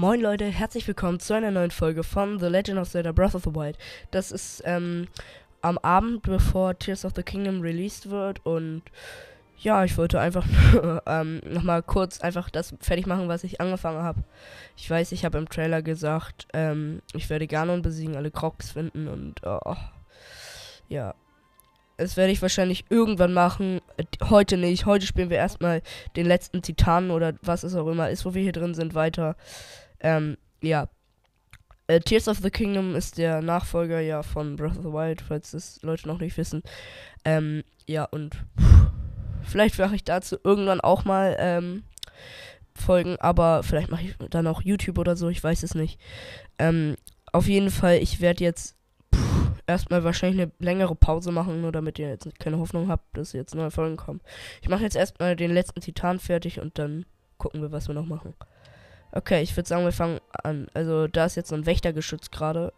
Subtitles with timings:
[0.00, 3.44] Moin Leute, herzlich willkommen zu einer neuen Folge von The Legend of Zelda Breath of
[3.44, 3.76] the Wild.
[4.10, 5.08] Das ist ähm,
[5.60, 8.80] am Abend, bevor Tears of the Kingdom released wird und
[9.58, 10.46] ja, ich wollte einfach
[11.06, 14.24] ähm, nochmal kurz einfach das fertig machen, was ich angefangen habe.
[14.74, 19.06] Ich weiß, ich habe im Trailer gesagt, ähm, ich werde Ganon besiegen, alle Crocs finden
[19.06, 19.76] und oh,
[20.88, 21.14] ja.
[21.98, 23.82] Das werde ich wahrscheinlich irgendwann machen.
[24.30, 24.86] Heute nicht.
[24.86, 25.82] Heute spielen wir erstmal
[26.16, 29.36] den letzten Titanen oder was es auch immer ist, wo wir hier drin sind, weiter.
[30.00, 30.88] Ähm, ja.
[31.86, 35.50] Äh, Tears of the Kingdom ist der Nachfolger ja von Breath of the Wild, falls
[35.52, 36.62] das Leute noch nicht wissen.
[37.24, 38.90] Ähm, ja, und pff,
[39.42, 41.82] vielleicht mache ich dazu irgendwann auch mal ähm,
[42.74, 46.00] Folgen, aber vielleicht mache ich dann auch YouTube oder so, ich weiß es nicht.
[46.58, 46.96] Ähm,
[47.32, 48.76] auf jeden Fall, ich werde jetzt
[49.66, 53.54] erstmal wahrscheinlich eine längere Pause machen, nur damit ihr jetzt keine Hoffnung habt, dass jetzt
[53.54, 54.20] neue Folgen kommen.
[54.62, 57.06] Ich mache jetzt erstmal den letzten Titan fertig und dann
[57.38, 58.34] gucken wir, was wir noch machen.
[59.12, 60.68] Okay, ich würde sagen, wir fangen an.
[60.74, 62.72] Also, da ist jetzt so ein Wächtergeschütz gerade.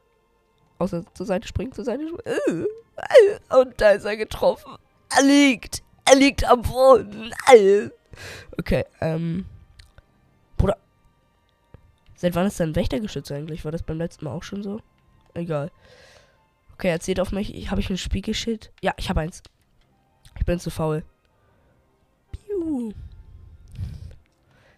[0.79, 2.67] Außer zur Seite springen, zur Seite springen.
[3.51, 4.77] Und da ist er getroffen.
[5.17, 5.83] Er liegt.
[6.05, 7.33] Er liegt am Boden.
[8.59, 9.47] Okay, ähm.
[10.57, 10.77] Bruder.
[12.17, 13.65] Seit wann ist denn ein Wächtergeschütz eigentlich?
[13.65, 14.81] War das beim letzten Mal auch schon so?
[15.35, 15.71] Egal.
[16.75, 17.71] Okay, erzählt auf mich.
[17.71, 18.73] Habe ich ein Spiegelschild?
[18.83, 19.43] Ja, ich habe eins.
[20.39, 21.05] Ich bin zu faul.
[22.33, 22.93] Piu.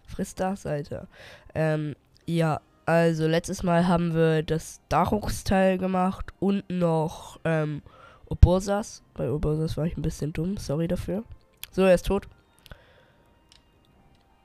[0.06, 1.08] Friss das, Alter.
[1.54, 1.94] Ähm,
[2.26, 7.82] ja, also letztes Mal haben wir das Daruchsteil gemacht und noch ähm,
[8.26, 9.02] Obursas.
[9.14, 11.24] Bei Obursas war ich ein bisschen dumm, sorry dafür.
[11.70, 12.28] So, er ist tot.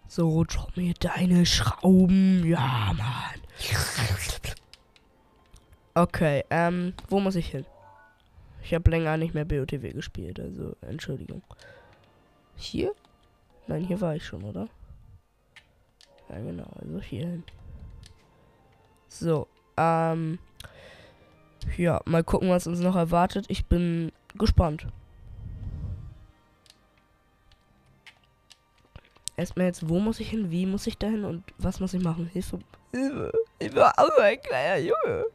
[0.07, 2.43] So, drop mir deine Schrauben.
[2.45, 3.41] Ja, Mann.
[5.93, 7.65] Okay, ähm, wo muss ich hin?
[8.63, 11.43] Ich habe länger nicht mehr BOTW gespielt, also Entschuldigung.
[12.55, 12.93] Hier?
[13.67, 14.69] Nein, hier war ich schon, oder?
[16.30, 17.44] Ja, genau, also hier hin.
[19.08, 20.38] So, ähm,
[21.77, 23.45] ja, mal gucken, was uns noch erwartet.
[23.49, 24.87] Ich bin gespannt.
[29.36, 30.52] Erstmal jetzt, wo muss ich hin?
[30.52, 31.23] Wie muss ich dahin?
[31.23, 32.26] Und was muss ich machen?
[32.27, 32.59] Hilfe.
[32.92, 33.32] Hilfe.
[33.58, 35.26] Ich war auch ein kleiner Junge.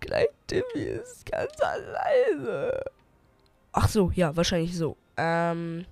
[0.00, 2.84] Klein Timmy ist ganz alleine.
[3.72, 4.96] Ach so, ja, wahrscheinlich so.
[5.16, 5.84] Ähm.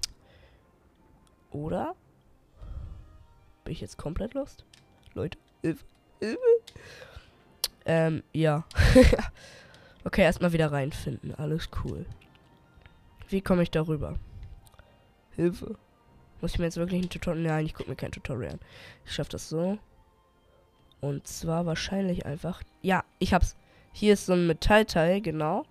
[1.50, 1.94] Oder?
[3.64, 4.64] Bin ich jetzt komplett lost?
[5.14, 5.84] Leute, Hilfe.
[7.86, 8.64] Ähm, ja.
[10.04, 11.34] okay, erstmal wieder reinfinden.
[11.34, 12.06] Alles cool.
[13.28, 14.19] Wie komme ich darüber?
[15.36, 15.76] Hilfe.
[16.41, 17.42] Muss ich mir jetzt wirklich ein Tutorial?
[17.42, 18.60] Nein, ich gucke mir kein Tutorial an.
[19.04, 19.78] Ich schaffe das so.
[21.00, 22.62] Und zwar wahrscheinlich einfach.
[22.82, 23.56] Ja, ich hab's.
[23.92, 25.64] Hier ist so ein Metallteil, genau.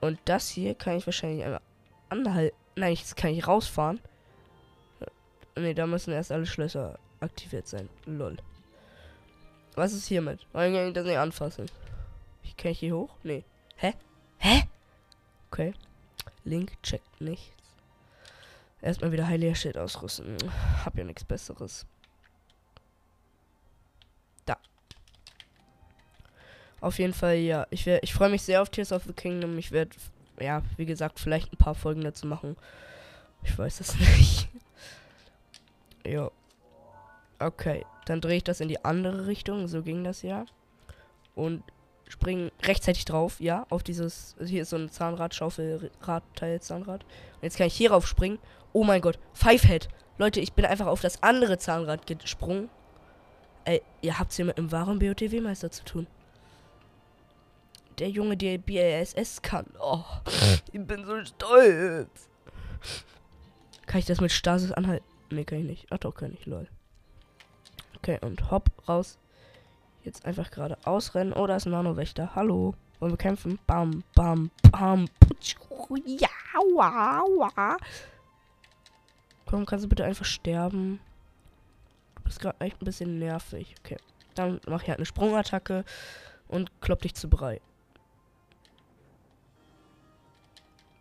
[0.00, 1.60] Und das hier kann ich wahrscheinlich einmal
[2.08, 2.56] anhalten.
[2.76, 4.00] Nein, das kann ich rausfahren.
[5.56, 7.88] Ne, da müssen erst alle Schlösser aktiviert sein.
[8.06, 8.36] Lol.
[9.74, 10.46] Was ist hiermit?
[10.52, 11.66] Kann ich das nicht anfassen?
[12.42, 13.14] Ich kann ich hier hoch?
[13.22, 13.44] Nee.
[13.76, 13.94] Hä?
[14.38, 14.64] Hä?
[15.50, 15.74] Okay.
[16.44, 17.52] Link checkt nichts.
[18.80, 20.36] Erstmal wieder Heilige Schild ausrüsten.
[20.84, 21.86] Hab ja nichts Besseres.
[24.44, 24.56] Da.
[26.80, 27.66] Auf jeden Fall, ja.
[27.70, 29.56] Ich, ich freue mich sehr auf Tears of the Kingdom.
[29.56, 29.92] Ich werde,
[30.40, 32.56] ja, wie gesagt, vielleicht ein paar Folgen dazu machen.
[33.44, 34.48] Ich weiß es nicht.
[36.06, 36.30] Jo.
[37.38, 39.66] Okay, dann drehe ich das in die andere Richtung.
[39.66, 40.44] So ging das ja.
[41.34, 41.62] Und
[42.08, 44.36] springen rechtzeitig drauf, ja, auf dieses.
[44.44, 47.04] Hier ist so ein Zahnrad, Schaufel, Radteil, Zahnrad.
[47.04, 48.38] Und jetzt kann ich hier rauf springen.
[48.72, 49.88] Oh mein Gott, Fivehead.
[50.18, 52.68] Leute, ich bin einfach auf das andere Zahnrad gesprungen.
[53.64, 56.06] Ey, ihr habt's hier mit einem wahren BOTW-Meister zu tun.
[57.98, 59.66] Der Junge, der BASS kann.
[59.80, 60.04] Oh,
[60.72, 62.28] ich bin so stolz.
[63.86, 65.04] Kann ich das mit Stasis anhalten?
[65.32, 65.86] Ne, kann ich nicht.
[65.90, 66.68] Ach doch, kann ich, lol.
[67.96, 69.18] Okay, und hopp, raus.
[70.04, 71.32] Jetzt einfach gerade ausrennen.
[71.32, 72.34] Oh, da ist ein Nano-Wächter.
[72.34, 72.74] Hallo.
[72.98, 73.58] Wollen wir kämpfen?
[73.66, 75.08] Bam, bam, bam.
[76.04, 77.76] Ja, wow, wow.
[79.46, 81.00] Komm, kannst du bitte einfach sterben?
[82.16, 83.74] Du bist gerade echt ein bisschen nervig.
[83.80, 83.96] Okay.
[84.34, 85.84] Dann mach ich halt eine Sprungattacke
[86.48, 87.60] und klopp dich zu Brei.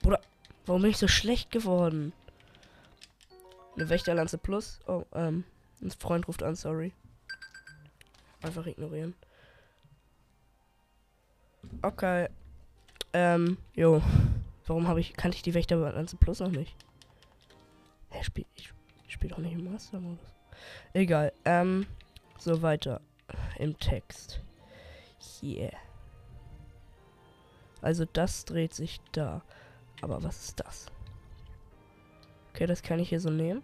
[0.02, 0.22] Bruder,
[0.66, 2.14] warum bin ich so schlecht geworden?
[3.76, 4.80] Eine Wächterlanze plus.
[4.88, 5.44] Oh, ähm.
[5.82, 6.94] Ein Freund ruft an, sorry.
[8.42, 9.16] Einfach ignorieren.
[11.82, 12.30] Okay.
[13.14, 14.02] Ähm, jo.
[14.68, 16.76] Warum habe ich, kannte ich die Wächterlanze plus noch nicht?
[18.10, 18.72] Hä, spiel, ich,
[19.08, 20.36] ich spiele doch nicht im Master-Modus.
[20.94, 21.88] Egal, ähm,
[22.38, 23.02] so weiter.
[23.58, 24.42] Im Text.
[25.18, 25.72] Hier.
[27.82, 29.42] Also das dreht sich da.
[30.02, 30.88] Aber was ist das?
[32.54, 33.62] Okay, das kann ich hier so nehmen.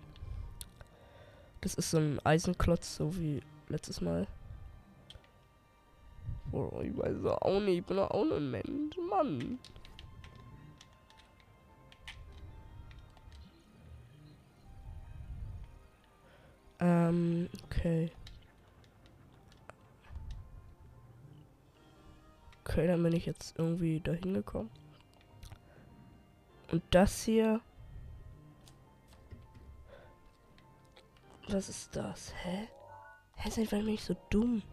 [1.62, 4.28] Das ist so ein Eisenklotz, so wie letztes Mal.
[6.52, 7.80] Oh, ich weiß auch nicht.
[7.80, 8.98] Ich bin auch nur ein Mensch.
[9.10, 9.60] Mann.
[16.80, 18.12] Ähm, okay.
[22.64, 24.70] Okay, dann bin ich jetzt irgendwie dahin gekommen.
[26.72, 27.62] Und das hier.
[31.50, 32.34] Was ist das?
[32.44, 32.68] Hä?
[33.36, 34.64] Hä, seid ihr mich so dumm?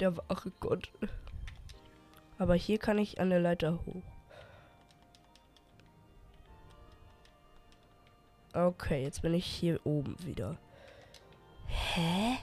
[0.00, 0.90] Der wache Gott.
[2.38, 4.02] Aber hier kann ich an der Leiter hoch.
[8.52, 10.58] Okay, jetzt bin ich hier oben wieder.
[11.66, 12.38] Hä?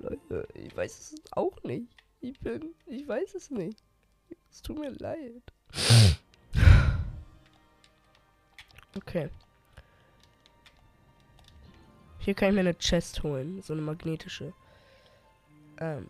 [0.00, 1.88] Leute, ich weiß es auch nicht.
[2.20, 3.82] Ich bin, ich weiß es nicht.
[4.50, 5.52] Es tut mir leid.
[8.96, 9.28] Okay.
[12.18, 14.52] Hier kann ich mir eine Chest holen, so eine magnetische.
[15.78, 16.08] Ähm.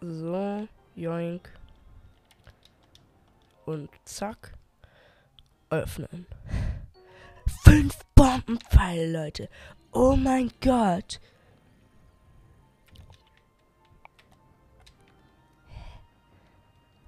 [0.00, 1.50] So, joink.
[3.64, 4.54] Und zack.
[5.70, 6.26] Öffnen.
[7.64, 9.48] Fünf Bombenpfeile, Leute.
[9.92, 11.20] Oh mein Gott.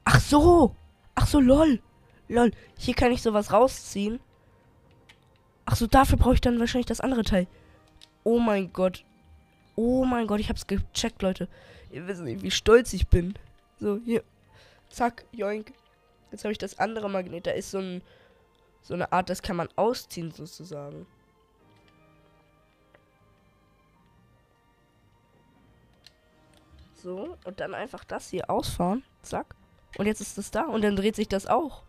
[0.05, 0.76] Ach so.
[1.20, 1.81] Ach so, lol.
[2.28, 2.50] Lol.
[2.78, 4.20] Hier kann ich sowas rausziehen.
[5.67, 7.46] Ach so, dafür brauche ich dann wahrscheinlich das andere Teil.
[8.25, 9.05] Oh mein Gott.
[9.76, 11.46] Oh mein Gott, ich hab's gecheckt, Leute.
[11.90, 13.34] Ihr wisst nicht, wie stolz ich bin.
[13.78, 14.25] So, hier.
[14.88, 15.75] Zack, joink.
[16.31, 17.46] Jetzt habe ich das andere Magnet.
[17.46, 18.02] Da ist so ein
[18.81, 21.06] so eine Art, das kann man ausziehen sozusagen.
[26.94, 29.05] So, und dann einfach das hier ausfahren.
[29.20, 29.55] Zack.
[30.00, 31.82] Und jetzt ist das da und dann dreht sich das auch.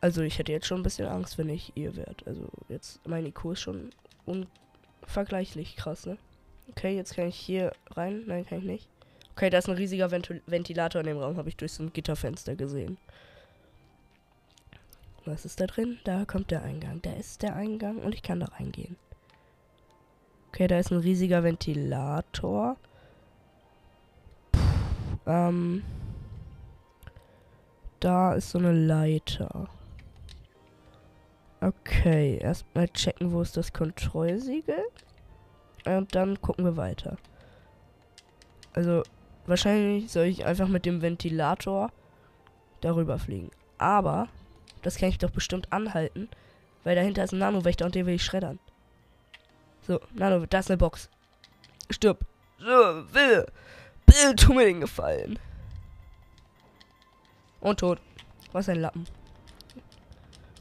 [0.00, 2.26] Also ich hätte jetzt schon ein bisschen Angst, wenn ich ihr wärt.
[2.26, 3.90] Also jetzt, mein IQ ist schon
[4.24, 6.16] unvergleichlich krass, ne?
[6.70, 8.22] Okay, jetzt kann ich hier rein.
[8.26, 8.88] Nein, kann ich nicht.
[9.36, 11.92] Okay, da ist ein riesiger Ventil Ventilator in dem Raum, habe ich durch so ein
[11.92, 12.96] Gitterfenster gesehen.
[15.26, 15.98] Was ist da drin?
[16.04, 17.02] Da kommt der Eingang.
[17.02, 18.96] Da ist der Eingang und ich kann da reingehen.
[20.48, 22.78] Okay, da ist ein riesiger Ventilator.
[24.52, 24.58] Puh,
[25.26, 25.84] ähm.
[28.02, 29.68] Da ist so eine Leiter.
[31.60, 34.82] Okay, erstmal checken, wo ist das Kontrollsiegel.
[35.84, 37.16] Und dann gucken wir weiter.
[38.72, 39.04] Also,
[39.46, 41.92] wahrscheinlich soll ich einfach mit dem Ventilator
[42.80, 43.52] darüber fliegen.
[43.78, 44.26] Aber
[44.82, 46.28] das kann ich doch bestimmt anhalten.
[46.82, 48.58] Weil dahinter ist ein Nano-Wächter und den will ich schreddern.
[49.86, 51.08] So, Nano, da ist eine Box.
[51.88, 52.26] Stirb.
[52.58, 53.46] So, will.
[54.06, 55.38] Bill, tu mir den Gefallen.
[57.62, 58.00] Und tot.
[58.52, 59.06] Was ein Lappen.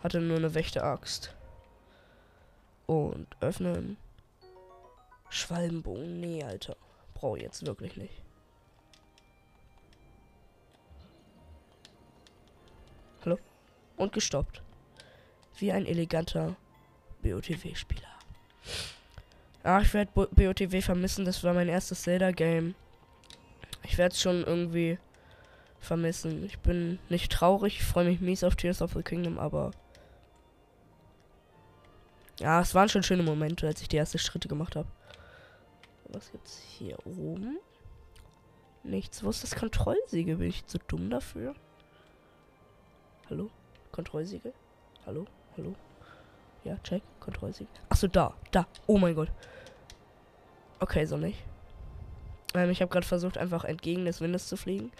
[0.01, 1.35] Hatte nur eine Wächter-Axt.
[2.85, 3.97] Und öffnen.
[5.29, 6.21] Schwalbenbogen.
[6.21, 6.77] Nee, Alter.
[7.15, 8.13] Brauche ich jetzt wirklich nicht.
[13.25, 13.37] Hallo?
[13.97, 14.61] und gestoppt.
[15.57, 16.55] Wie ein eleganter
[17.23, 18.07] BOTW-Spieler.
[19.63, 21.25] Ach, ich werde BOTW vermissen.
[21.25, 22.75] Das war mein erstes Zelda-Game.
[23.83, 24.97] Ich werde es schon irgendwie
[25.81, 26.45] vermissen.
[26.45, 27.79] Ich bin nicht traurig.
[27.79, 29.71] Ich freue mich mies auf Tears of the Kingdom, aber.
[32.39, 34.87] Ja, es waren schon schöne Momente, als ich die ersten Schritte gemacht habe.
[36.09, 37.57] Was gibt's hier oben?
[38.83, 39.23] Nichts.
[39.23, 40.37] Wo ist das Kontrollsiegel?
[40.37, 41.53] Bin ich zu dumm dafür?
[43.29, 43.49] Hallo?
[43.91, 44.53] Kontrollsiegel.
[45.05, 45.25] Hallo?
[45.55, 45.75] Hallo?
[46.63, 47.03] Ja, check.
[47.19, 47.73] Kontrollsiegel.
[47.89, 48.33] Achso, da.
[48.51, 48.67] Da.
[48.87, 49.31] Oh mein Gott.
[50.79, 51.39] Okay, so nicht.
[52.53, 54.91] Ähm, ich habe gerade versucht, einfach entgegen des Windes zu fliegen.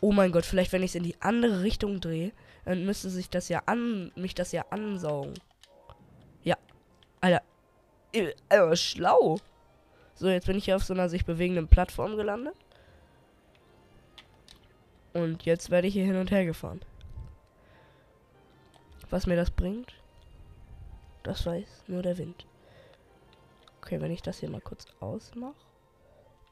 [0.00, 2.32] Oh mein Gott, vielleicht wenn ich es in die andere Richtung drehe,
[2.64, 5.34] dann müsste sich das ja an mich das ja ansaugen.
[6.42, 6.56] Ja.
[7.20, 7.42] Alter.
[8.48, 9.38] Alter, schlau.
[10.14, 12.54] So, jetzt bin ich hier auf so einer sich bewegenden Plattform gelandet.
[15.12, 16.80] Und jetzt werde ich hier hin und her gefahren.
[19.10, 19.94] Was mir das bringt,
[21.22, 22.46] das weiß nur der Wind.
[23.82, 25.54] Okay, wenn ich das hier mal kurz ausmache.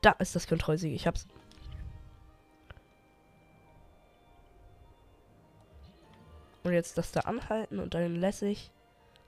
[0.01, 0.97] Da ist das Kontrollsiegel.
[0.97, 1.27] Ich hab's.
[6.65, 8.71] Und jetzt das da anhalten und dann lässe ich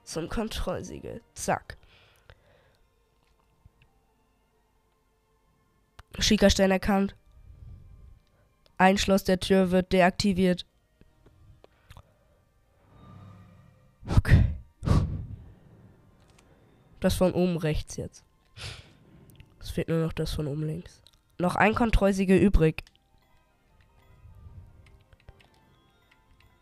[0.03, 1.21] zum Kontrollsiegel.
[1.33, 1.77] Zack.
[6.19, 7.15] Schickerstein erkannt.
[8.77, 10.65] Ein Schloss der Tür wird deaktiviert.
[14.07, 14.43] Okay.
[16.99, 18.23] Das von oben rechts jetzt.
[19.59, 21.01] Es fehlt nur noch das von oben links.
[21.37, 22.83] Noch ein Kontrollsiegel übrig.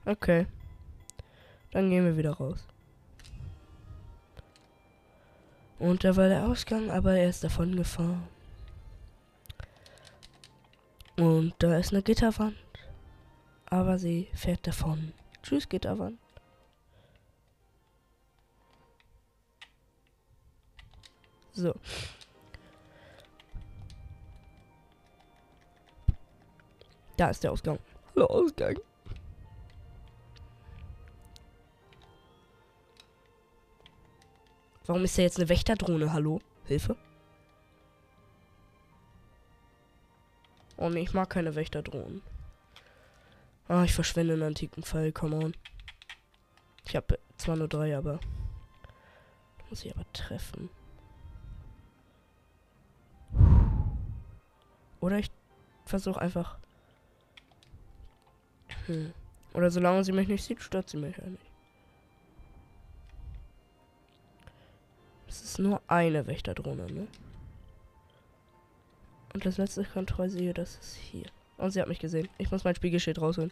[0.05, 0.47] Okay.
[1.71, 2.65] Dann gehen wir wieder raus.
[5.77, 8.27] Und da war der Ausgang, aber er ist davon gefahren.
[11.15, 12.57] Und da ist eine Gitterwand.
[13.65, 15.13] Aber sie fährt davon.
[15.43, 16.17] Tschüss, Gitterwand.
[21.53, 21.75] So.
[27.17, 27.79] Da ist der Ausgang.
[28.15, 28.79] Hallo, Ausgang.
[34.89, 36.13] Warum ist da jetzt eine Wächterdrohne?
[36.13, 36.41] Hallo?
[36.65, 36.97] Hilfe?
[40.77, 42.23] Oh nee, ich mag keine Wächterdrohnen.
[43.67, 45.53] Ah, ich verschwende einen antiken Pfeil, come on.
[46.87, 48.19] Ich habe zwar nur drei, aber.
[49.69, 50.71] Muss ich aber treffen.
[55.01, 55.29] Oder ich
[55.85, 56.57] versuche einfach.
[58.87, 59.13] Hm.
[59.53, 61.48] Oder solange sie mich nicht sieht, stört sie mich ja nicht.
[65.59, 67.07] Nur eine Wächterdrohne, ne?
[69.33, 71.25] Und das letzte Kontrollsiehe, das ist hier.
[71.57, 72.29] Und sie hat mich gesehen.
[72.37, 73.51] Ich muss mein Spiegelschild rausholen.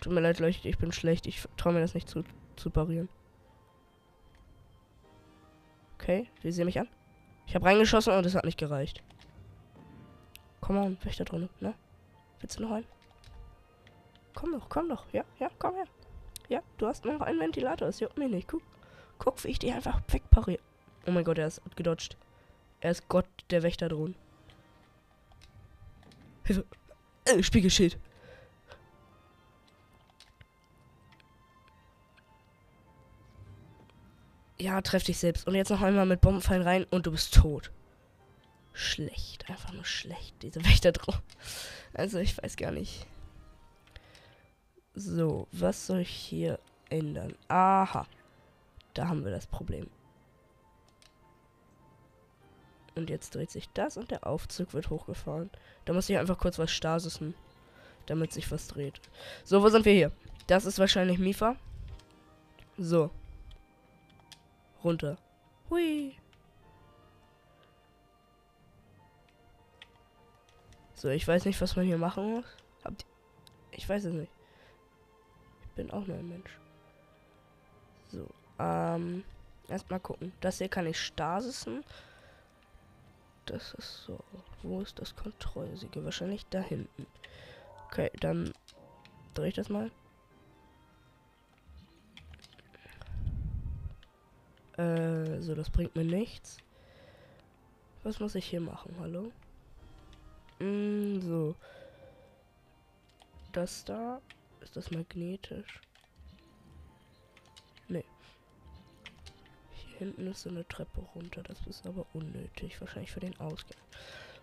[0.00, 1.26] Tut mir leid, Leute, ich bin schlecht.
[1.26, 2.24] Ich traue mir das nicht zu,
[2.56, 3.08] zu parieren.
[5.94, 6.88] Okay, sie sehen mich an.
[7.46, 9.02] Ich habe reingeschossen und es hat nicht gereicht.
[10.60, 11.74] Komm on, Wächter drin, ne?
[12.40, 12.86] Willst du noch einen?
[14.34, 15.04] Komm doch, komm doch.
[15.12, 15.86] Ja, ja, komm her.
[16.48, 17.86] Ja, du hast noch einen Ventilator.
[17.86, 18.48] Das juckt mich nicht.
[18.48, 18.62] Guck,
[19.18, 20.60] guck, wie ich die einfach wegpariere.
[21.06, 22.16] Oh mein Gott, er ist gedodged.
[22.80, 24.14] Er ist Gott der Wächterdrohnen.
[26.44, 26.64] Hilfe.
[27.24, 27.98] Äh, Spiegelschild.
[34.58, 35.46] Ja, treff dich selbst.
[35.46, 37.70] Und jetzt noch einmal mit Bombenfallen rein und du bist tot.
[38.72, 39.48] Schlecht.
[39.50, 41.22] Einfach nur schlecht, diese Wächterdrohnen.
[41.92, 43.06] Also, ich weiß gar nicht.
[44.94, 46.58] So, was soll ich hier
[46.88, 47.34] ändern?
[47.48, 48.06] Aha.
[48.94, 49.88] Da haben wir das Problem.
[52.96, 55.50] Und jetzt dreht sich das und der Aufzug wird hochgefahren.
[55.84, 57.34] Da muss ich einfach kurz was stasisen,
[58.06, 59.00] damit sich was dreht.
[59.44, 60.12] So, wo sind wir hier?
[60.46, 61.56] Das ist wahrscheinlich Mifa.
[62.78, 63.10] So.
[64.82, 65.16] Runter.
[65.70, 66.14] Hui.
[70.94, 72.44] So, ich weiß nicht, was man hier machen muss.
[72.84, 73.04] Habt
[73.72, 74.32] ich weiß es nicht.
[75.62, 76.58] Ich bin auch nur ein Mensch.
[78.08, 79.24] So, ähm,
[79.68, 80.32] erstmal gucken.
[80.40, 81.84] Das hier kann ich stasisen.
[83.46, 84.18] Das ist so.
[84.62, 86.04] Wo ist das Kontrollsiegel?
[86.04, 87.06] Wahrscheinlich da hinten.
[87.86, 88.52] Okay, dann
[89.34, 89.90] drehe ich das mal.
[94.76, 96.58] Äh, so, das bringt mir nichts.
[98.02, 98.94] Was muss ich hier machen?
[98.98, 99.30] Hallo?
[100.58, 101.54] Mm, so.
[103.52, 104.20] Das da.
[104.60, 105.80] Ist das magnetisch?
[109.98, 111.42] Hinten ist so eine Treppe runter.
[111.42, 112.80] Das ist aber unnötig.
[112.80, 113.78] Wahrscheinlich für den Ausgang.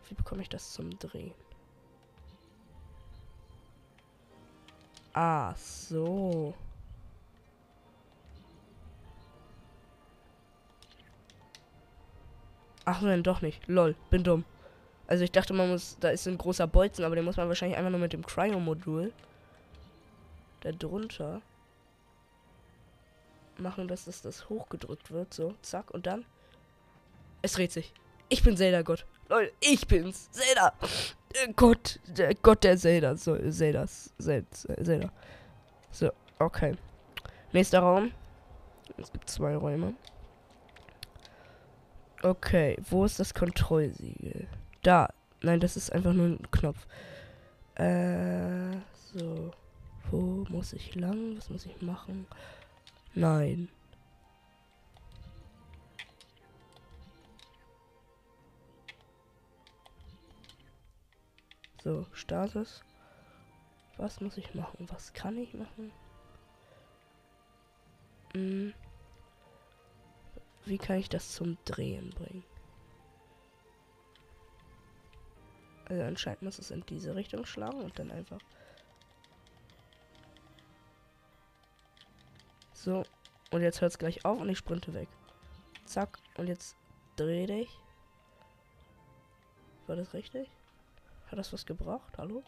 [0.10, 1.34] Wie bekomme ich das zum Drehen?
[5.13, 6.53] Ah, so.
[12.86, 13.67] Ach nein, doch nicht.
[13.67, 14.46] Lol, bin dumm.
[15.08, 17.77] Also ich dachte, man muss, da ist ein großer Bolzen, aber den muss man wahrscheinlich
[17.77, 19.12] einfach nur mit dem Cryo-Modul
[20.62, 21.41] da drunter
[23.58, 25.34] machen, dass das, das hochgedrückt wird.
[25.34, 25.91] So, zack.
[25.91, 26.25] Und dann.
[27.41, 27.93] Es dreht sich.
[28.29, 29.05] Ich bin Zelda-Gott.
[29.29, 30.29] Leute, ich bin's.
[30.31, 30.74] Zelda.
[31.34, 32.00] Der Gott.
[32.08, 33.15] Der Gott der Zelda.
[33.15, 34.13] So, Zeldas.
[34.17, 35.12] Zelda.
[35.91, 36.75] So, okay.
[37.51, 38.12] Nächster Raum.
[38.98, 39.93] Es gibt zwei Räume.
[42.24, 44.48] Okay, wo ist das Kontrollsiegel?
[44.84, 45.10] Da.
[45.41, 46.86] Nein, das ist einfach nur ein Knopf.
[47.75, 48.77] Äh,
[49.13, 49.51] so.
[50.12, 51.38] Wo muss ich lang?
[51.38, 52.27] Was muss ich machen?
[53.13, 53.70] Nein.
[61.84, 62.84] So, Status.
[63.98, 64.88] Was muss ich machen?
[64.91, 65.91] Was kann ich machen?
[68.34, 68.74] Hm.
[70.65, 72.44] Wie kann ich das zum Drehen bringen?
[75.86, 78.39] Also anscheinend muss es in diese Richtung schlagen und dann einfach
[82.83, 83.03] So.
[83.51, 85.07] Und jetzt hört es gleich auf und ich sprinte weg.
[85.85, 86.17] Zack.
[86.38, 86.75] Und jetzt
[87.15, 87.69] dreh dich.
[89.85, 90.50] War das richtig?
[91.27, 92.17] Hat das was gebracht?
[92.17, 92.43] Hallo?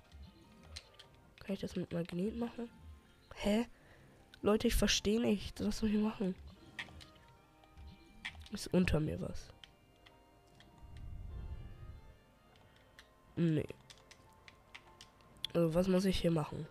[1.40, 2.68] Kann ich das mit Magnet machen?
[3.36, 3.68] Hä?
[4.42, 5.64] Leute, ich verstehe nicht.
[5.64, 6.34] Was soll ich machen?
[8.52, 9.54] Ist unter mir was?
[13.36, 13.68] Nee.
[15.54, 16.68] Also, was muss ich hier machen?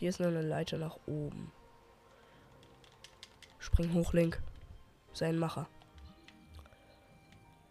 [0.00, 1.52] Hier ist noch eine Leiter nach oben.
[3.58, 4.40] Spring hoch, Link.
[5.12, 5.68] Sein Macher.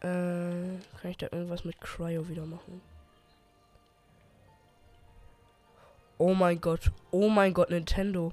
[0.01, 2.81] Äh, kann ich da irgendwas mit Cryo wieder machen?
[6.19, 6.91] Oh mein Gott.
[7.09, 8.31] Oh mein Gott, Nintendo.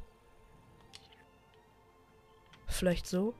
[2.66, 3.32] Vielleicht so?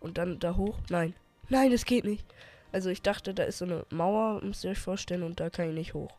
[0.00, 0.78] Und dann da hoch?
[0.90, 1.14] Nein.
[1.48, 2.26] Nein, es geht nicht.
[2.72, 5.70] Also ich dachte, da ist so eine Mauer, müsst ihr euch vorstellen, und da kann
[5.70, 6.14] ich nicht hoch.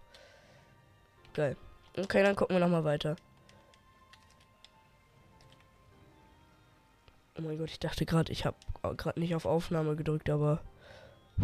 [1.35, 1.55] Geil.
[1.97, 3.15] Okay, dann gucken wir nochmal weiter.
[7.37, 8.57] Oh mein Gott, ich dachte gerade, ich habe
[8.97, 10.61] gerade nicht auf Aufnahme gedrückt, aber...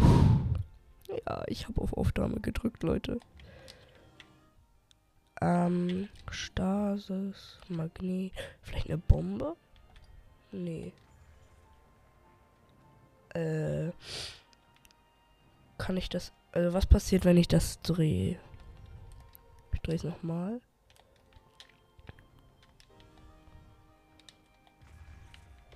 [1.25, 3.19] Ja, ich habe auf Aufnahme gedrückt, Leute.
[5.41, 8.33] Ähm, Stasis, Magnet.
[8.61, 9.55] Vielleicht eine Bombe?
[10.51, 10.93] Nee.
[13.33, 13.91] Äh.
[15.77, 16.33] Kann ich das.
[16.51, 18.37] Also, was passiert, wenn ich das drehe?
[19.87, 20.59] Es nochmal.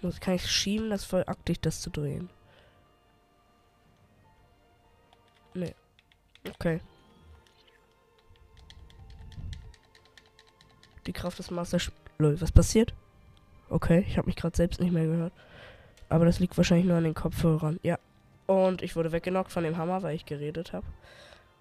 [0.01, 2.30] Muss kann ich schieben, das voll aktiv, das zu drehen.
[5.53, 5.74] Nee.
[6.50, 6.82] Okay.
[11.06, 11.77] Die Kraft des Master.
[12.18, 12.94] Lol, was passiert?
[13.70, 15.34] Okay, ich habe mich gerade selbst nicht mehr gehört.
[16.10, 17.80] Aber das liegt wahrscheinlich nur an den Kopfhörern.
[17.84, 17.98] Ja.
[18.48, 20.86] Und ich wurde weggenockt von dem Hammer, weil ich geredet habe.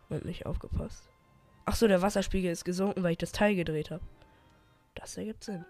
[0.09, 1.10] Und nicht aufgepasst.
[1.71, 4.03] Ach so, der Wasserspiegel ist gesunken, weil ich das Teil gedreht habe.
[4.97, 5.65] Das ergibt Sinn.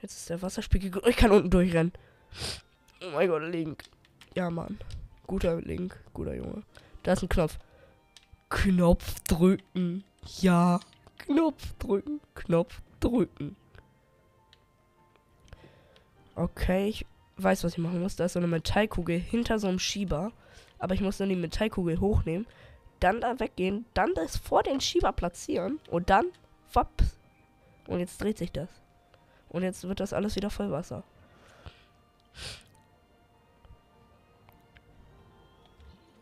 [0.00, 1.02] Jetzt ist der Wasserspiegel.
[1.06, 1.92] Ich kann unten durchrennen.
[3.02, 3.84] Oh mein Gott, Link.
[4.34, 4.78] Ja, Mann.
[5.26, 6.02] Guter Link.
[6.14, 6.62] Guter Junge.
[7.02, 7.58] Da ist ein Knopf.
[8.48, 10.02] Knopf drücken.
[10.40, 10.80] Ja.
[11.18, 12.22] Knopf drücken.
[12.34, 13.54] Knopf drücken.
[16.36, 18.16] Okay, ich weiß, was ich machen muss.
[18.16, 20.32] Da ist so eine Metallkugel hinter so einem Schieber.
[20.78, 22.46] Aber ich muss dann die Metallkugel hochnehmen,
[23.00, 26.26] dann da weggehen, dann das vor den Schieber platzieren und dann,
[26.72, 27.16] waps.
[27.86, 28.68] Und jetzt dreht sich das.
[29.48, 31.04] Und jetzt wird das alles wieder voll Wasser.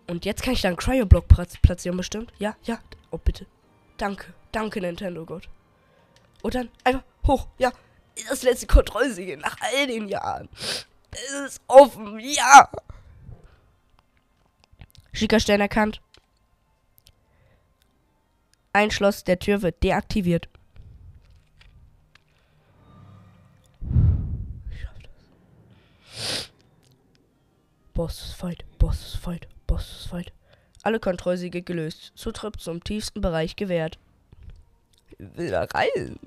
[0.07, 1.27] Und jetzt kann ich da einen Cryo-Block
[1.63, 2.33] platzieren, bestimmt.
[2.39, 2.79] Ja, ja.
[3.11, 3.47] Oh, bitte.
[3.97, 4.35] Danke.
[4.53, 5.49] Danke, Nintendo Gott.
[6.43, 7.49] Und dann einfach hoch.
[7.59, 7.73] Ja.
[8.29, 10.49] Das letzte Kontrollsiegel nach all den Jahren.
[11.11, 12.21] Es ist offen.
[12.21, 12.71] Ja.
[15.13, 16.01] Schickerstern erkannt.
[18.75, 20.49] Ein Schloss der Tür wird deaktiviert.
[27.93, 30.33] Boss Fight, Boss Fight, Boss Fight.
[30.83, 32.11] Alle Kontrollsiege gelöst.
[32.17, 34.01] Zutritt zum tiefsten Bereich gewährt.
[35.19, 36.19] Ich will da rein.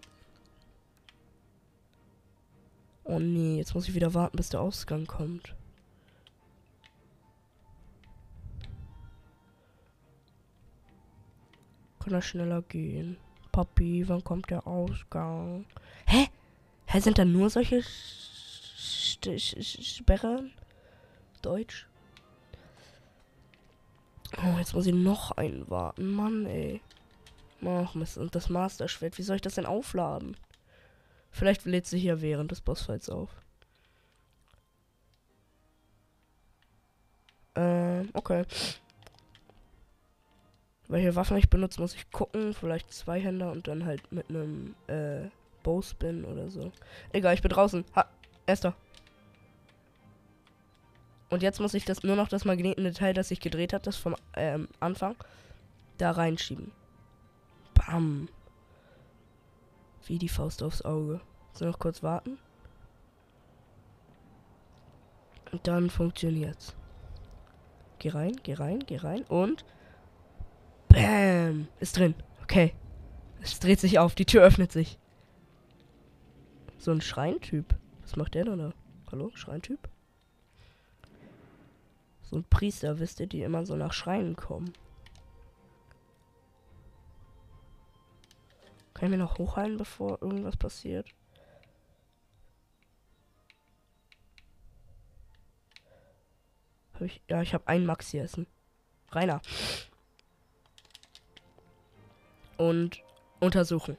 [3.03, 5.53] Oh nee, jetzt muss ich wieder warten, bis der Ausgang kommt.
[12.07, 13.17] Kann er schneller gehen?
[13.51, 15.65] Papi, wann kommt der Ausgang?
[16.05, 16.29] Hä?
[16.85, 17.83] Hä, sind da nur solche
[19.27, 20.53] Sperren?
[21.41, 21.85] Deutsch.
[24.37, 26.09] Oh, jetzt muss ich noch einen warten.
[26.11, 26.79] Mann, ey.
[27.65, 28.17] Ach, Mist.
[28.17, 29.17] Und das Master-Schwert.
[29.17, 30.37] Wie soll ich das denn aufladen?
[31.29, 33.31] Vielleicht lädt sich ja während des Bossfights auf.
[37.55, 38.45] Ähm, okay.
[40.87, 42.53] Welche Waffen ich benutze, muss ich gucken.
[42.53, 45.29] Vielleicht zwei Hände und dann halt mit einem äh,
[45.63, 46.71] Bowspin oder so.
[47.11, 47.83] Egal, ich bin draußen.
[47.95, 48.07] Ha,
[48.45, 48.73] erster.
[51.29, 54.15] Und jetzt muss ich das nur noch das Magnetendetail, das ich gedreht habe, das vom
[54.35, 55.15] ähm, Anfang,
[55.97, 56.71] da reinschieben.
[57.73, 58.29] Bam.
[60.05, 61.19] Wie die Faust aufs Auge.
[61.51, 62.37] So noch kurz warten.
[65.51, 66.75] Und dann funktioniert's.
[67.99, 69.65] Geh rein, geh rein, geh rein und
[70.97, 71.67] Bam!
[71.79, 72.15] Ist drin.
[72.41, 72.73] Okay.
[73.41, 74.97] Es dreht sich auf, die Tür öffnet sich.
[76.79, 77.75] So ein Schreintyp.
[78.01, 78.73] Was macht der denn da?
[79.11, 79.87] Hallo, Schreintyp?
[82.23, 84.73] So ein Priester, wisst ihr, die immer so nach Schreien kommen.
[88.95, 91.13] Kann ich mir noch hochheilen, bevor irgendwas passiert?
[96.95, 98.47] Hab ich, ja, ich habe ein Maxi essen.
[99.11, 99.41] Rainer.
[102.57, 103.03] Und
[103.39, 103.97] untersuchen.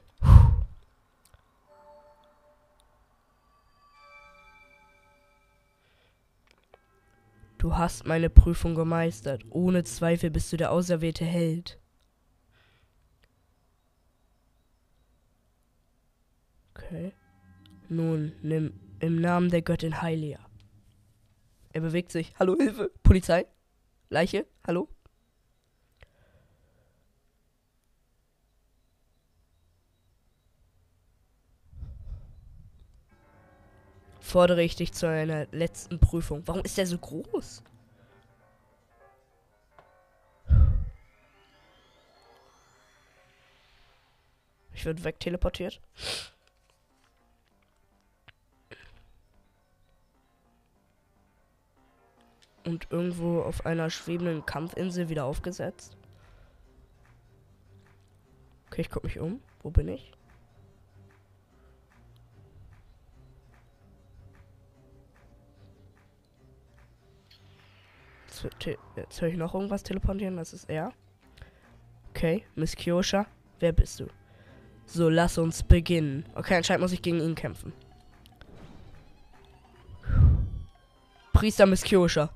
[7.57, 9.43] Du hast meine Prüfung gemeistert.
[9.49, 11.77] Ohne Zweifel bist du der auserwählte Held.
[16.73, 17.11] Okay.
[17.89, 20.39] Nun, nimm im Namen der Göttin Heilia.
[21.73, 22.33] Er bewegt sich.
[22.39, 22.91] Hallo, Hilfe.
[23.03, 23.45] Polizei.
[24.09, 24.47] Leiche.
[24.65, 24.87] Hallo.
[34.29, 36.43] Fordere ich dich zu einer letzten Prüfung.
[36.45, 37.63] Warum ist der so groß?
[44.73, 45.81] Ich werde wegteleportiert.
[52.63, 55.97] Und irgendwo auf einer schwebenden Kampfinsel wieder aufgesetzt.
[58.67, 59.41] Okay, ich gucke mich um.
[59.63, 60.13] Wo bin ich?
[68.95, 70.37] Jetzt, höre ich noch irgendwas teleportieren.
[70.37, 70.91] Das ist er.
[72.09, 73.25] Okay, Miss Kyosha.
[73.59, 74.07] Wer bist du?
[74.85, 76.25] So, lass uns beginnen.
[76.35, 77.73] Okay, anscheinend muss ich gegen ihn kämpfen.
[81.33, 82.29] Priester Miss Kyosha.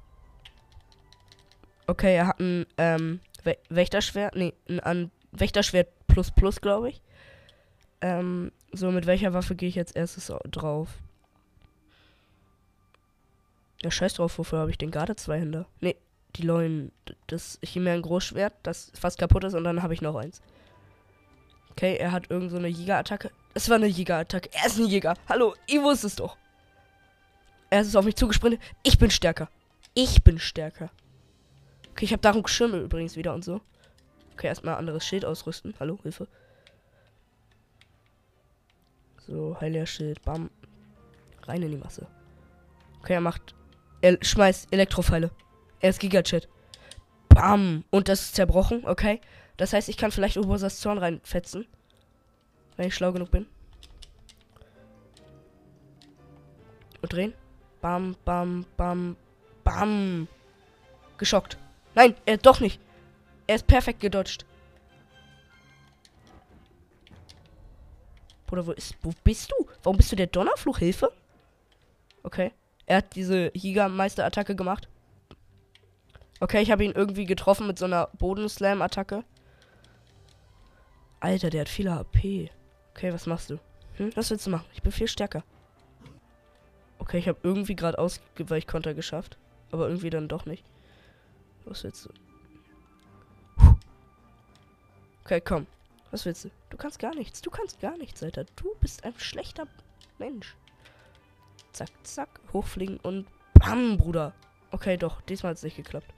[1.87, 4.35] Okay, er hat ein ähm, We Wächterschwert.
[4.35, 7.01] Nee, ein, ein Wächterschwert plus plus, glaube ich.
[8.01, 10.89] Ähm, so, mit welcher Waffe gehe ich jetzt erstes drauf?
[13.83, 15.65] Ja, scheiß drauf, wofür habe ich den gerade zwei Hände?
[15.81, 15.97] Nee,
[16.35, 16.91] die Leuen.
[17.27, 20.41] Das Chimär ein Großschwert, das fast kaputt ist und dann habe ich noch eins.
[21.71, 23.31] Okay, er hat irgend so eine Jägerattacke.
[23.53, 24.49] Es war eine Jägerattacke.
[24.53, 25.15] Er ist ein Jäger.
[25.27, 26.37] Hallo, ich wusste es doch.
[27.69, 28.61] Er ist auf mich zugesprintet.
[28.83, 29.49] Ich bin stärker.
[29.95, 30.91] Ich bin stärker.
[31.91, 33.61] Okay, ich habe darum Schirme übrigens wieder und so.
[34.33, 35.73] Okay, erstmal anderes Schild ausrüsten.
[35.79, 36.27] Hallo, Hilfe.
[39.27, 40.21] So, heiler Schild.
[40.23, 40.49] Bam.
[41.43, 42.07] Rein in die Masse.
[43.01, 43.55] Okay, er macht.
[44.03, 45.31] Er schmeißt Elektropfeile.
[45.79, 46.49] Er ist Gigachat.
[47.29, 47.85] Bam.
[47.89, 48.85] Und das ist zerbrochen.
[48.85, 49.21] Okay.
[49.55, 51.65] Das heißt, ich kann vielleicht Urbosas Zorn reinfetzen.
[52.75, 53.47] Wenn ich schlau genug bin.
[57.01, 57.33] Und drehen.
[57.79, 59.15] Bam, bam, bam,
[59.63, 60.27] bam.
[61.17, 61.57] Geschockt.
[61.95, 62.81] Nein, er doch nicht.
[63.47, 64.45] Er ist perfekt gedodged.
[68.47, 68.97] Bruder, wo ist.
[69.01, 69.65] Wo bist du?
[69.81, 70.79] Warum bist du der Donnerfluch?
[70.79, 71.13] Hilfe?
[72.23, 72.51] Okay.
[72.85, 74.89] Er hat diese Jägermeister-Attacke gemacht.
[76.39, 79.23] Okay, ich habe ihn irgendwie getroffen mit so einer Bodenslam-Attacke.
[81.19, 82.51] Alter, der hat viel HP.
[82.91, 83.59] Okay, was machst du?
[83.95, 84.11] Hm?
[84.15, 84.65] Was willst du machen?
[84.73, 85.43] Ich bin viel stärker.
[86.99, 89.37] Okay, ich habe irgendwie gerade Ausweichkonter geschafft.
[89.71, 90.65] Aber irgendwie dann doch nicht.
[91.65, 92.09] Was willst du?
[95.23, 95.65] Okay, komm.
[96.11, 96.49] Was willst du?
[96.69, 97.41] Du kannst gar nichts.
[97.41, 98.45] Du kannst gar nichts, Alter.
[98.55, 99.67] Du bist ein schlechter
[100.19, 100.55] Mensch.
[101.73, 102.39] Zack, zack.
[102.53, 104.33] Hochfliegen und bam, Bruder.
[104.71, 105.21] Okay, doch.
[105.21, 106.13] Diesmal hat es nicht geklappt.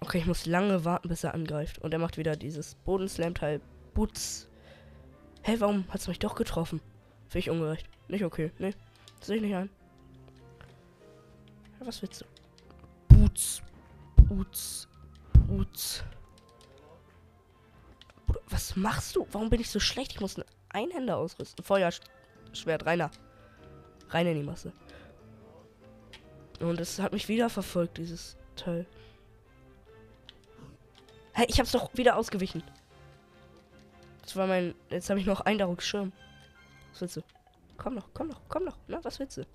[0.00, 1.78] Okay, ich muss lange warten, bis er angreift.
[1.78, 3.60] Und er macht wieder dieses Bodenslam-Teil.
[3.94, 4.48] Boots.
[5.42, 6.80] Hey, warum hat es mich doch getroffen?
[7.28, 7.88] Finde ich ungerecht.
[8.08, 8.50] Nicht okay.
[8.58, 8.74] Nee.
[9.20, 9.70] Sehe ich nicht ein.
[11.80, 13.16] Was willst du?
[13.16, 13.62] Boots.
[14.16, 14.88] Boots.
[15.46, 16.04] Boots.
[18.48, 19.26] Was machst du?
[19.32, 20.12] Warum bin ich so schlecht?
[20.12, 21.64] Ich muss einen Einhänder ausrüsten.
[21.64, 23.10] Feuerschwert, reiner.
[24.08, 24.72] Rein in die Masse.
[26.60, 28.86] Und es hat mich wieder verfolgt, dieses Teil.
[31.32, 32.62] Hey, ich hab's doch wieder ausgewichen.
[34.22, 34.74] Das war mein.
[34.90, 36.12] Jetzt habe ich noch Eindrucksschirm.
[36.92, 37.22] Was willst du?
[37.76, 38.76] Komm noch, komm noch, komm noch.
[38.88, 39.46] Na, was willst du?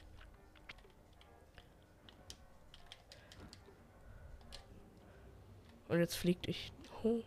[5.88, 6.74] Und jetzt fliegt ich
[7.04, 7.24] hoch.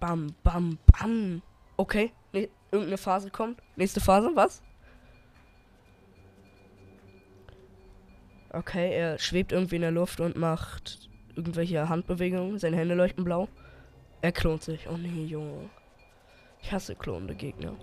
[0.00, 1.42] Bam, bam, bam.
[1.76, 2.12] Okay.
[2.32, 3.60] Nee, irgendeine Phase kommt.
[3.76, 4.62] Nächste Phase, was?
[8.52, 12.58] Okay, er schwebt irgendwie in der Luft und macht irgendwelche Handbewegungen.
[12.58, 13.48] Seine Hände leuchten blau.
[14.22, 14.88] Er klont sich.
[14.88, 15.70] Oh nee, Junge.
[16.62, 17.74] Ich hasse klonende Gegner.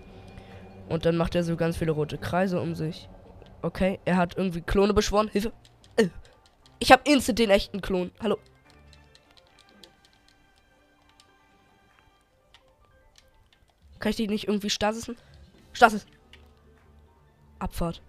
[0.88, 3.08] Und dann macht er so ganz viele rote Kreise um sich.
[3.62, 5.28] Okay, er hat irgendwie Klone beschworen.
[5.28, 5.52] Hilfe.
[5.96, 6.08] Äh.
[6.78, 8.10] Ich habe instant den echten Klon.
[8.20, 8.38] Hallo.
[13.98, 15.16] Kann ich die nicht irgendwie stasisen?
[15.72, 16.06] Stasis.
[17.58, 18.02] Abfahrt.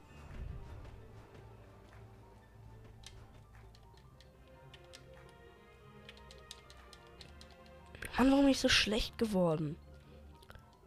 [8.30, 9.76] Mann, warum bin ich so schlecht geworden?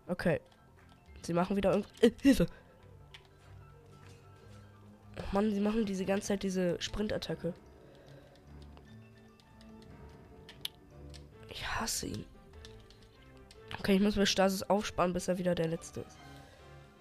[0.07, 0.41] Okay.
[1.23, 2.07] Sie machen wieder irgendwie.
[2.07, 2.47] Äh, Hilfe!
[5.19, 7.53] Oh Mann, sie machen diese ganze Zeit diese Sprintattacke.
[11.49, 12.25] Ich hasse ihn.
[13.83, 16.17] Okay, ich muss mir Stasis aufsparen, bis er wieder der Letzte ist.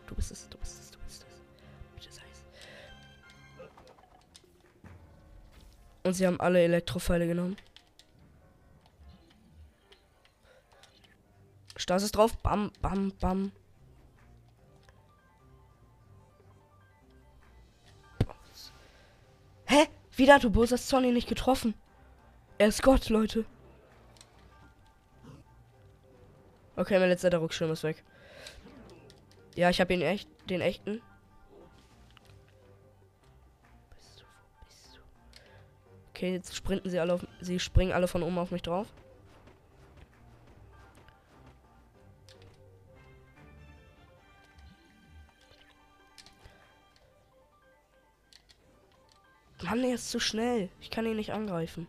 [0.08, 1.41] Du bist es, du bist es, du bist es.
[1.94, 2.44] Bitte sei es.
[6.04, 7.56] Und sie haben alle Elektropfeile genommen.
[11.76, 12.36] Stasis drauf.
[12.39, 13.52] Bam, bam, bam.
[19.67, 19.88] Hä?
[20.15, 21.76] Wieder hat Ubosas Sonny nicht getroffen.
[22.58, 23.46] Er ist Gott, Leute.
[26.82, 28.04] Okay, mein letzter Ruckschirm ist weg.
[29.54, 31.00] Ja, ich habe ihn echt, den echten.
[36.10, 38.88] Okay, jetzt sprinten sie alle auf, sie springen alle von oben auf mich drauf.
[49.62, 50.70] Mann, er ist zu schnell.
[50.80, 51.88] Ich kann ihn nicht angreifen.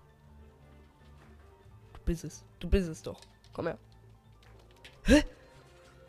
[1.94, 2.44] Du bist es.
[2.60, 3.22] Du bist es doch.
[3.54, 3.78] Komm her.
[5.04, 5.24] Hä?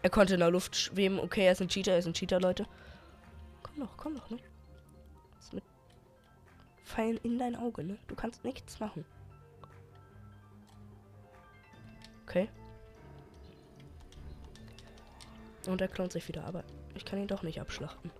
[0.01, 1.19] Er konnte in der Luft schweben.
[1.19, 1.93] Okay, er ist ein Cheater.
[1.93, 2.67] Er ist ein Cheater, Leute.
[3.63, 4.37] Komm doch, komm doch, ne?
[5.37, 5.63] Was mit
[6.83, 7.97] Pfeilen in dein Auge, ne?
[8.07, 9.05] Du kannst nichts machen.
[12.23, 12.49] Okay.
[15.67, 16.63] Und er klont sich wieder, aber
[16.95, 18.11] ich kann ihn doch nicht abschlachten.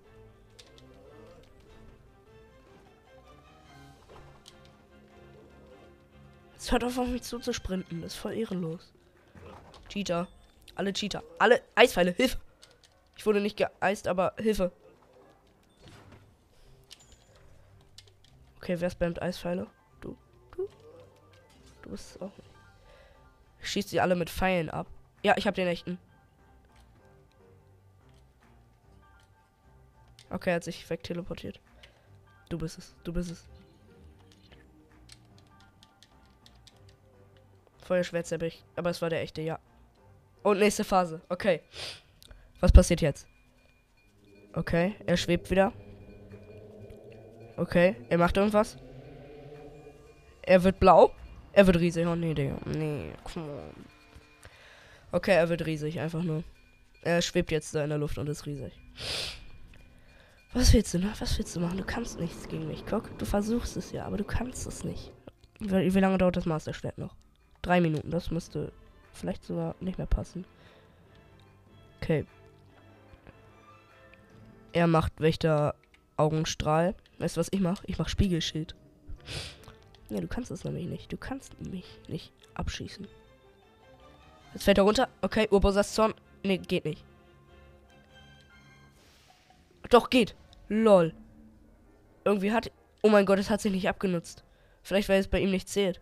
[6.56, 8.00] Es hört auf, auf mich zu, zu sprinten.
[8.00, 8.94] Das ist voll ehrenlos.
[9.90, 10.26] Cheater.
[10.74, 11.22] Alle Cheater.
[11.38, 12.12] Alle Eispfeile.
[12.12, 12.38] Hilfe.
[13.16, 14.72] Ich wurde nicht geeist, aber Hilfe.
[18.56, 19.66] Okay, wer spammt Eispfeile?
[20.00, 20.16] Du.
[20.56, 20.68] Du.
[21.82, 22.50] Du bist auch nicht.
[23.60, 24.86] Schießt sie alle mit Pfeilen ab.
[25.22, 25.98] Ja, ich hab den echten.
[30.30, 31.60] Okay, er hat sich wegteleportiert.
[32.48, 32.94] Du bist es.
[33.04, 33.46] Du bist es.
[37.84, 38.32] Feuerschwert.
[38.76, 39.58] Aber es war der echte, ja.
[40.44, 41.22] Und nächste Phase.
[41.28, 41.62] Okay.
[42.60, 43.26] Was passiert jetzt?
[44.52, 45.72] Okay, er schwebt wieder.
[47.56, 48.76] Okay, er macht irgendwas.
[50.42, 51.12] Er wird blau.
[51.52, 52.06] Er wird riesig.
[52.06, 52.56] Oh nee, Digga.
[52.66, 53.48] Nee, come.
[55.12, 56.44] Okay, er wird riesig, einfach nur.
[57.02, 58.72] Er schwebt jetzt da in der Luft und ist riesig.
[60.52, 61.12] Was willst du, ne?
[61.18, 61.78] Was willst du machen?
[61.78, 62.84] Du kannst nichts gegen mich.
[62.86, 65.10] Guck, du versuchst es ja, aber du kannst es nicht.
[65.58, 67.16] Wie, wie lange dauert das Master-Schwert noch?
[67.62, 68.72] Drei Minuten, das müsste
[69.14, 70.44] vielleicht sogar nicht mehr passen.
[72.00, 72.26] Okay.
[74.72, 75.74] Er macht Wächter
[76.16, 76.94] Augenstrahl.
[77.18, 77.84] Weißt du, was ich mache?
[77.86, 78.74] Ich mache Spiegelschild.
[80.10, 81.12] Ja, du kannst es nämlich nicht.
[81.12, 83.06] Du kannst mich nicht abschießen.
[84.52, 85.08] Jetzt fällt er runter.
[85.22, 86.14] Okay, Urbosas Zorn.
[86.42, 87.04] Nee, geht nicht.
[89.90, 90.34] Doch, geht.
[90.68, 91.14] Lol.
[92.24, 92.70] Irgendwie hat...
[93.02, 94.44] Oh mein Gott, es hat sich nicht abgenutzt.
[94.82, 96.00] Vielleicht, weil es bei ihm nicht zählt.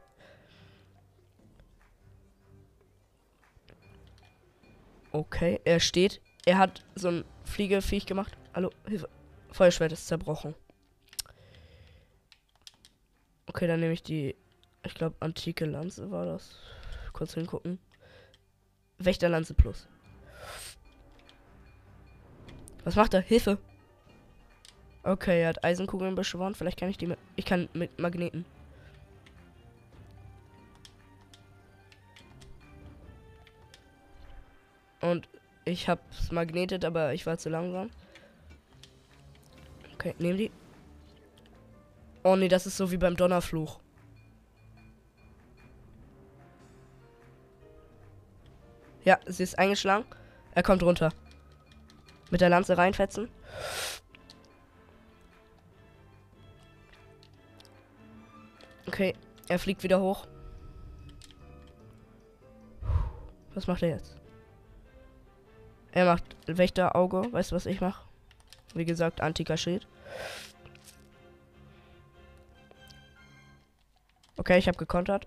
[5.12, 6.22] Okay, er steht.
[6.46, 8.36] Er hat so ein Fliegeviech gemacht.
[8.54, 9.08] Hallo, Hilfe.
[9.50, 10.54] Feuerschwert ist zerbrochen.
[13.46, 14.34] Okay, dann nehme ich die,
[14.82, 16.56] ich glaube, antike Lanze war das.
[17.12, 17.78] Kurz hingucken.
[18.98, 19.86] Wächterlanze plus.
[22.84, 23.20] Was macht er?
[23.20, 23.58] Hilfe!
[25.02, 26.54] Okay, er hat Eisenkugeln beschworen.
[26.54, 27.18] Vielleicht kann ich die mit.
[27.36, 28.46] Ich kann mit Magneten.
[35.02, 35.28] Und
[35.64, 37.90] ich hab's magnetet, aber ich war zu langsam.
[39.94, 40.50] Okay, nehmen die.
[42.24, 43.80] Oh nee, das ist so wie beim Donnerfluch.
[49.04, 50.04] Ja, sie ist eingeschlagen.
[50.54, 51.12] Er kommt runter.
[52.30, 53.28] Mit der Lanze reinfetzen.
[58.86, 59.14] Okay,
[59.48, 60.26] er fliegt wieder hoch.
[63.54, 64.21] Was macht er jetzt?
[65.92, 67.32] Er macht Wächterauge.
[67.32, 68.04] Weißt du, was ich mache?
[68.74, 69.86] Wie gesagt, antiker Schild.
[74.36, 75.26] Okay, ich habe gekontert.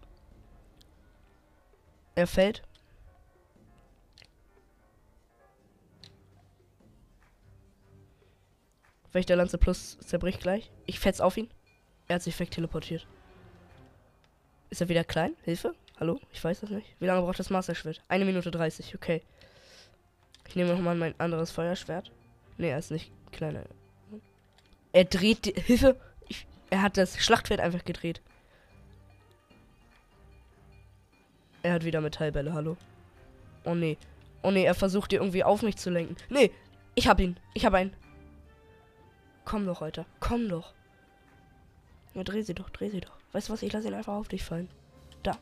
[2.15, 2.63] Er fällt.
[9.11, 10.71] Wächterlanze plus zerbricht gleich.
[10.85, 11.49] Ich fetz auf ihn.
[12.07, 13.07] Er hat sich weg teleportiert.
[14.69, 15.35] Ist er wieder klein?
[15.43, 15.73] Hilfe?
[15.99, 16.19] Hallo?
[16.33, 16.87] Ich weiß das nicht.
[16.99, 18.03] Wie lange braucht das Master Schwert?
[18.09, 19.21] Eine Minute 30, okay.
[20.47, 22.11] Ich nehme nochmal mein anderes Feuerschwert.
[22.57, 23.63] Ne, er ist nicht kleiner.
[24.93, 25.99] Er dreht die Hilfe.
[26.29, 28.21] Ich, er hat das Schlachtfeld einfach gedreht.
[31.63, 32.77] Er hat wieder Metallbälle, hallo.
[33.65, 33.97] Oh nee.
[34.43, 36.15] Oh nee, er versucht die irgendwie auf mich zu lenken.
[36.29, 36.51] Nee,
[36.93, 37.37] ich hab ihn.
[37.53, 37.93] Ich hab einen.
[39.43, 40.05] Komm doch, Alter.
[40.19, 40.73] Komm doch.
[42.13, 43.17] Ja, dreh sie doch, dreh sie doch.
[43.31, 43.63] Weißt du was?
[43.63, 44.69] Ich lasse ihn einfach auf dich fallen.
[45.23, 45.37] Da.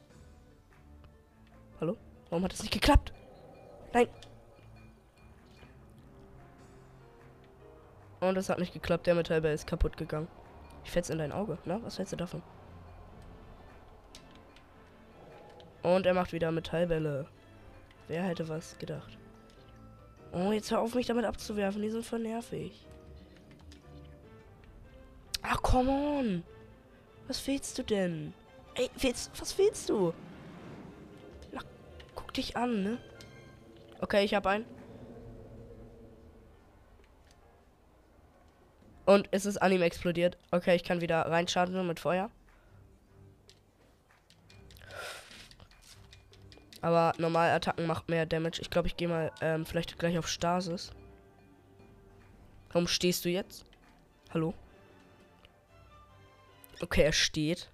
[1.80, 1.98] Hallo?
[2.30, 3.14] Warum hat das nicht geklappt?
[3.94, 4.08] Nein.
[8.34, 9.06] Und es hat nicht geklappt.
[9.06, 10.28] Der Metallball ist kaputt gegangen.
[10.84, 11.60] Ich fetz in dein Auge.
[11.66, 12.42] Na, was hältst du davon?
[15.84, 17.28] Und er macht wieder Metallbälle.
[18.08, 19.20] Wer hätte was gedacht?
[20.32, 21.84] Oh, jetzt hör auf, mich damit abzuwerfen.
[21.84, 22.88] Die sind voll nervig.
[25.44, 26.44] Ach, come on.
[27.28, 28.34] Was willst du denn?
[28.74, 30.12] Ey, willst, was willst du?
[31.52, 31.62] Na,
[32.16, 32.98] guck dich an, ne?
[34.02, 34.66] Okay, ich habe einen.
[39.06, 40.38] Und es ist an ihm explodiert.
[40.52, 42.30] Okay, ich kann wieder reinschaden mit Feuer.
[46.82, 48.62] Aber normal Attacken macht mehr Damage.
[48.62, 50.92] Ich glaube, ich gehe mal ähm, vielleicht gleich auf Stasis.
[52.70, 53.66] Warum stehst du jetzt?
[54.34, 54.54] Hallo?
[56.82, 57.72] Okay, er steht.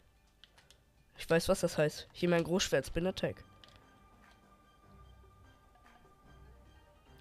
[1.18, 2.08] Ich weiß, was das heißt.
[2.14, 3.44] Hier mein Großschwert Spin Attack.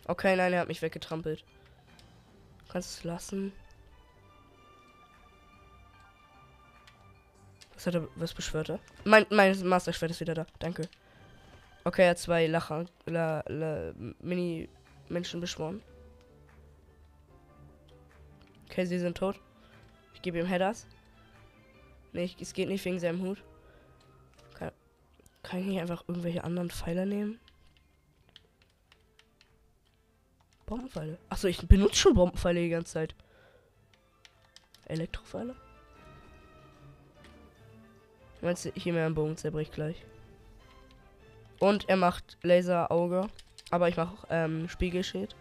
[0.06, 1.44] Okay, nein, er hat mich weggetrampelt.
[2.68, 3.52] Kannst es lassen.
[7.78, 8.80] Was hat er, was beschwört er?
[9.04, 10.46] Mein, mein Master-Schwert ist wieder da.
[10.58, 10.88] Danke.
[11.84, 15.80] Okay, er hat zwei Lacher, la, la, Mini-Menschen beschworen.
[18.68, 19.40] Okay, sie sind tot.
[20.12, 20.88] Ich gebe ihm Headers.
[22.12, 23.44] Nee, es geht nicht wegen seinem Hut.
[24.54, 24.72] Kann,
[25.44, 27.38] kann ich nicht einfach irgendwelche anderen Pfeiler nehmen?
[30.66, 31.16] Bombenpfeile.
[31.28, 33.14] Achso, ich benutze schon Bombenpfeile die ganze Zeit.
[34.86, 35.54] Elektropfeile?
[38.40, 40.04] Meinst du, hier mehr ein Bogen zerbricht gleich?
[41.58, 43.28] Und er macht Laser-Auge.
[43.70, 45.34] Aber ich mache ähm, Spiegelschild.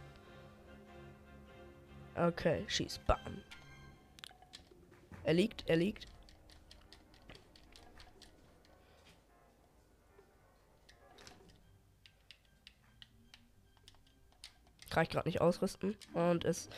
[2.16, 3.00] Okay, schieß.
[3.06, 3.20] Bam.
[5.24, 6.08] Er liegt, er liegt.
[14.90, 15.96] Kann ich gerade nicht ausrüsten.
[16.14, 16.70] Und es.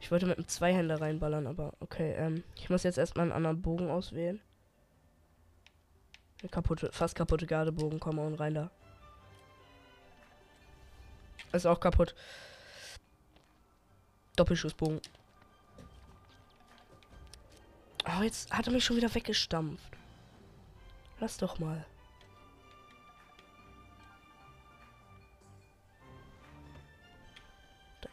[0.00, 2.14] Ich wollte mit einem Zweihänder reinballern, aber okay.
[2.16, 4.40] Ähm, ich muss jetzt erstmal einen anderen Bogen auswählen.
[6.50, 8.70] Kaputte, fast kaputte Gardebogen, komm und rein da.
[11.52, 12.14] Ist auch kaputt.
[14.36, 15.00] Doppelschussbogen.
[18.06, 19.96] Oh, jetzt hat er mich schon wieder weggestampft.
[21.18, 21.84] Lass doch mal.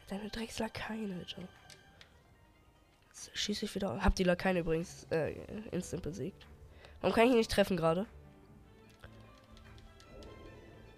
[0.08, 1.48] Deine Dreckslakaien, Alter.
[3.10, 4.04] Jetzt schieße ich wieder.
[4.04, 5.34] Hab die Lakaien übrigens äh,
[5.72, 6.46] instant besiegt.
[7.04, 8.06] Warum kann ich ihn nicht treffen gerade?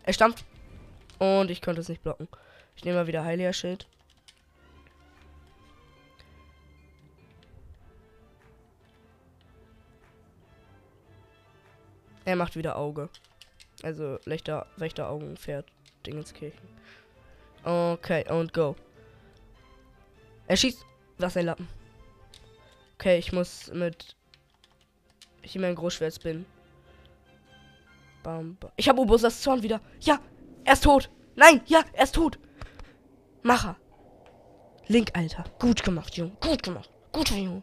[0.03, 0.45] Er stampft.
[1.17, 2.27] Und ich konnte es nicht blocken.
[2.75, 3.87] Ich nehme mal wieder Heiliger Schild.
[12.23, 13.09] Er macht wieder Auge.
[13.81, 15.65] Also Wächter, Wächter Augen, Pferd,
[16.05, 16.69] Dingenskirchen.
[17.63, 18.75] Okay, und go.
[20.45, 20.85] Er schießt.
[21.17, 21.67] Was ein Lappen.
[22.99, 24.15] Okay, ich muss mit.
[25.45, 26.45] Ich mein Großschwert bin.
[28.23, 28.71] Bam, bam.
[28.75, 29.79] Ich habe Ubosas Zorn wieder.
[30.01, 30.19] Ja,
[30.63, 31.11] er ist tot.
[31.35, 32.39] Nein, ja, er ist tot.
[33.43, 33.77] Macher.
[34.87, 35.43] Link, Alter.
[35.59, 36.35] Gut gemacht, Junge.
[36.41, 36.89] Gut gemacht.
[37.11, 37.61] Gut, Junge.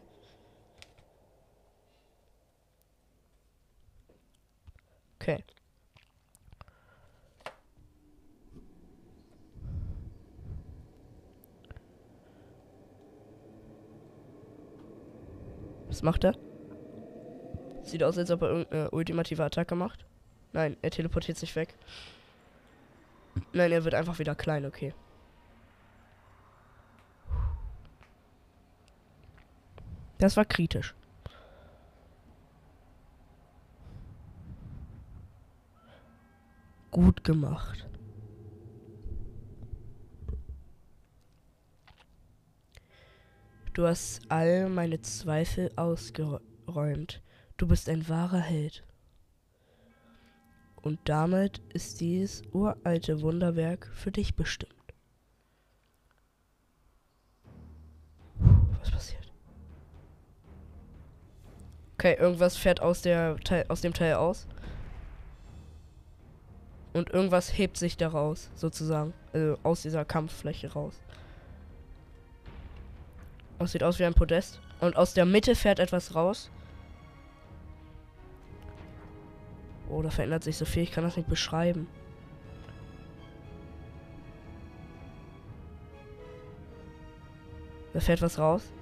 [5.19, 5.43] Okay.
[15.87, 16.52] Was macht er?
[17.83, 20.05] Sieht aus, als ob er irgendeine ultimative Attacke macht.
[20.51, 21.75] Nein, er teleportiert sich weg.
[23.51, 24.93] Nein, er wird einfach wieder klein, okay.
[30.19, 30.95] Das war kritisch.
[36.91, 37.87] Gut gemacht.
[43.73, 47.22] Du hast all meine Zweifel ausgeräumt.
[47.57, 48.83] Du bist ein wahrer Held.
[50.75, 54.73] Und damit ist dieses uralte Wunderwerk für dich bestimmt.
[58.79, 59.31] Was passiert?
[61.93, 64.45] Okay, irgendwas fährt aus, der Teil, aus dem Teil aus.
[66.91, 69.13] Und irgendwas hebt sich daraus, sozusagen.
[69.31, 70.99] Also aus dieser Kampffläche raus.
[73.57, 74.59] Das sieht aus wie ein Podest.
[74.81, 76.51] Und aus der Mitte fährt etwas raus.
[79.93, 80.81] Oh, da verändert sich so viel.
[80.81, 81.87] Ich kann das nicht beschreiben.
[87.93, 88.73] Da fährt was raus.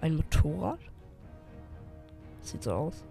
[0.00, 0.78] Ein Motorrad?
[2.42, 3.04] Sieht so aus.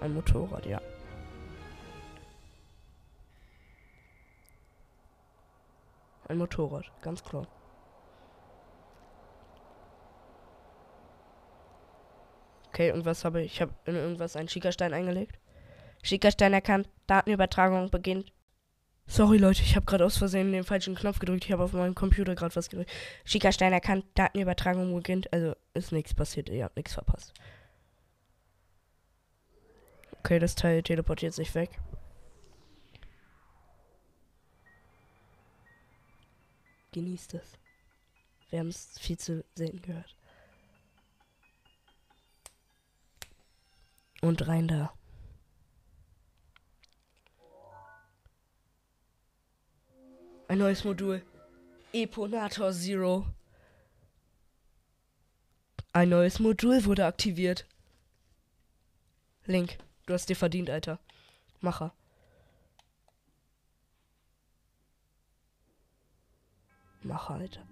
[0.00, 0.80] Ein Motorrad, ja.
[6.30, 7.48] Ein Motorrad, ganz klar.
[12.68, 13.54] Okay, und was habe ich?
[13.54, 15.40] Ich habe in irgendwas einen Schickerstein eingelegt.
[16.04, 16.88] Schickerstein erkannt.
[17.08, 18.32] Datenübertragung beginnt.
[19.08, 21.46] Sorry Leute, ich habe gerade aus Versehen den falschen Knopf gedrückt.
[21.46, 22.92] Ich habe auf meinem Computer gerade was gedrückt.
[23.24, 25.32] Schickerstein erkannt, Datenübertragung beginnt.
[25.32, 27.34] Also ist nichts passiert, ihr habt nichts verpasst.
[30.20, 31.80] Okay, das Teil teleportiert sich weg.
[36.92, 37.58] Genießt es.
[38.50, 40.16] Wir haben es viel zu selten gehört.
[44.22, 44.92] Und rein da.
[50.48, 51.22] Ein neues Modul.
[51.92, 53.24] Eponator Zero.
[55.92, 57.66] Ein neues Modul wurde aktiviert.
[59.46, 60.98] Link, du hast dir verdient, Alter.
[61.60, 61.94] Macher.
[67.02, 67.62] Macher, Alter.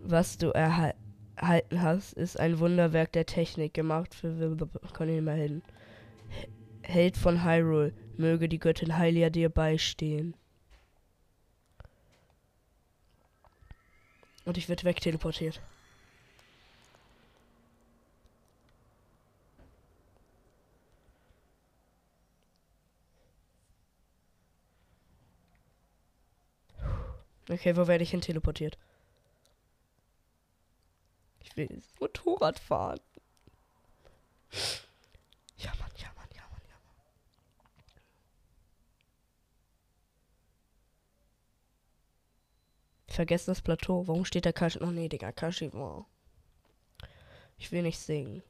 [0.00, 4.38] Was du erhalten hast, ist ein Wunderwerk der Technik, gemacht für
[5.22, 5.62] mal hin.
[6.82, 10.34] Held von Hyrule, möge die Göttin Hylia dir beistehen.
[14.44, 15.60] Und ich werde wegteleportiert.
[27.50, 28.78] Okay, wo werde ich hin teleportiert?
[31.40, 33.00] Ich will Motorrad fahren.
[35.58, 36.96] Ja, Mann, ja, Mann, ja, Mann, ja, Mann.
[43.08, 44.06] Ich vergesse das Plateau.
[44.08, 44.78] Warum steht der Kashi?
[44.80, 46.06] Oh nee, Digga, Kashi war.
[47.58, 48.42] Ich will nicht singen.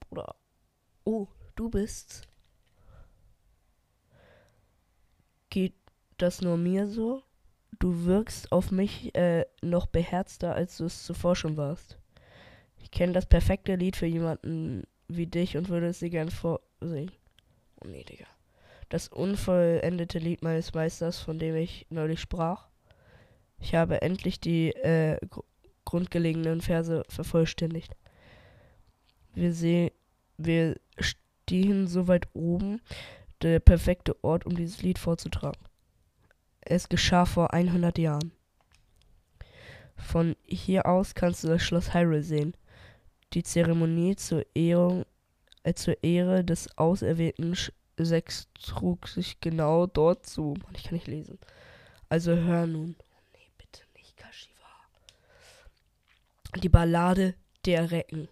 [0.00, 0.34] Bruder.
[1.04, 2.26] Oh, du bist
[5.50, 5.74] geht
[6.22, 7.22] das nur mir so?
[7.78, 11.98] Du wirkst auf mich äh, noch beherzter, als du es zuvor schon warst.
[12.76, 17.12] Ich kenne das perfekte Lied für jemanden wie dich und würde es dir gern vorsingen.
[17.82, 18.26] Oh nee, Digga.
[18.88, 22.68] Das unvollendete Lied meines Meisters, von dem ich neulich sprach.
[23.58, 25.44] Ich habe endlich die äh, gr
[25.86, 27.96] grundgelegenen Verse vervollständigt.
[29.34, 29.90] Wir sehen,
[30.36, 32.80] wir stehen so weit oben,
[33.42, 35.60] der perfekte Ort, um dieses Lied vorzutragen.
[36.60, 38.32] Es geschah vor 100 Jahren.
[39.96, 42.54] Von hier aus kannst du das Schloss Hyrule sehen.
[43.32, 45.04] Die Zeremonie zur Ehrung,
[45.62, 47.54] äh, zur Ehre des auserwählten
[47.96, 50.54] Sechs trug sich genau dort zu.
[50.62, 51.38] Mann, ich kann nicht lesen.
[52.08, 52.96] Also hör nun.
[52.98, 53.04] Oh
[53.34, 54.66] nee, bitte nicht Kashiwa.
[56.62, 57.34] Die Ballade
[57.66, 58.28] der Recken.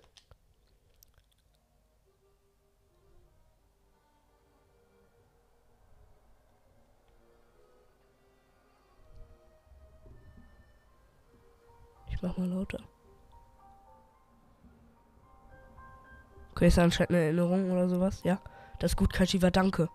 [12.18, 12.80] Ich mach mal lauter.
[16.50, 18.24] Okay, ist anscheinend eine Erinnerung oder sowas.
[18.24, 18.40] Ja,
[18.80, 19.88] das ist gut, Kashiwa, danke.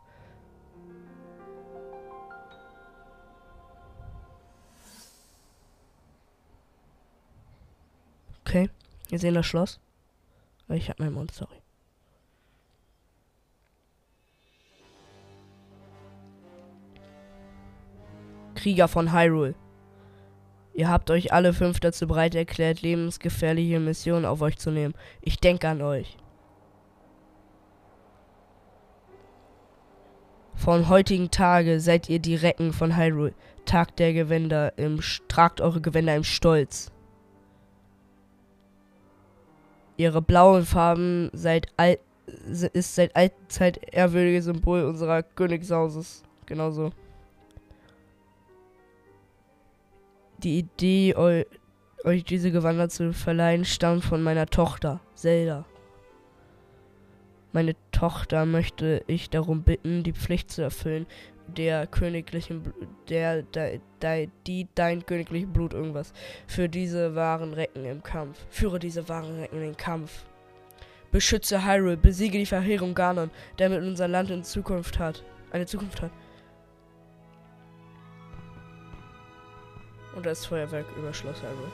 [8.45, 8.69] Okay,
[9.09, 9.81] wir sehen das Schloss.
[10.69, 11.61] Ich hab meinen Mund, sorry.
[18.55, 19.55] Krieger von Hyrule.
[20.73, 24.95] Ihr habt euch alle fünf dazu bereit erklärt, lebensgefährliche Missionen auf euch zu nehmen.
[25.21, 26.17] Ich denke an euch.
[30.55, 33.33] Vom heutigen Tage seid ihr die Recken von Hyrule.
[33.65, 36.91] Tag der Gewänder im tragt eure Gewänder im Stolz.
[39.97, 41.67] Ihre blauen Farben seit
[42.25, 46.23] ist seit alter Zeit ehrwürdiges Symbol unserer Königshauses.
[46.45, 46.91] Genauso.
[50.43, 51.43] Die Idee, eu
[52.03, 55.65] euch diese Gewänder zu verleihen, stammt von meiner Tochter, Zelda.
[57.53, 61.05] Meine Tochter möchte ich darum bitten, die Pflicht zu erfüllen,
[61.47, 62.73] der königlichen,
[63.07, 66.11] der, der, der, die dein königlichen Blut irgendwas
[66.45, 68.45] für diese wahren Recken im Kampf.
[68.49, 70.25] Führe diese wahren Recken in den Kampf.
[71.11, 76.11] Beschütze Hyrule, besiege die Verheerung Ganon, damit unser Land in Zukunft hat, eine Zukunft hat.
[80.15, 81.71] Und das Feuerwerk über Hyrule.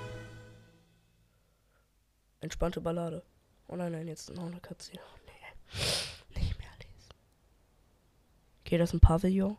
[2.42, 3.24] Entspannte Ballade.
[3.68, 5.02] Oh nein, nein, jetzt noch eine Cutscene.
[5.02, 6.40] Oh, nee.
[6.40, 7.14] Nicht mehr lesen.
[8.64, 9.58] Geht das ein Pavillon?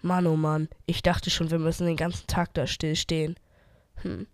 [0.00, 0.68] Mann, oh Mann.
[0.86, 3.38] Ich dachte schon, wir müssen den ganzen Tag da still stehen.
[3.96, 4.26] Hm.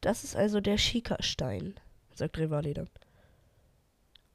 [0.00, 1.78] Das ist also der Schika-Stein,
[2.14, 2.90] sagt Rivali dann.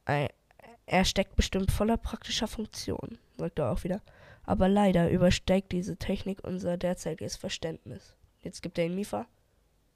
[0.05, 4.01] Er steckt bestimmt voller praktischer Funktionen, sagt er auch wieder.
[4.43, 8.15] Aber leider übersteigt diese Technik unser derzeitiges Verständnis.
[8.39, 9.27] Jetzt gibt er ihn Mifa.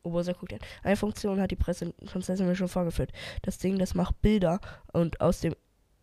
[0.04, 0.60] Obosa guckt ihn.
[0.84, 3.12] Eine Funktion hat die Prinzessin mir schon vorgeführt.
[3.42, 4.60] Das Ding, das macht Bilder
[4.92, 5.56] und aus dem,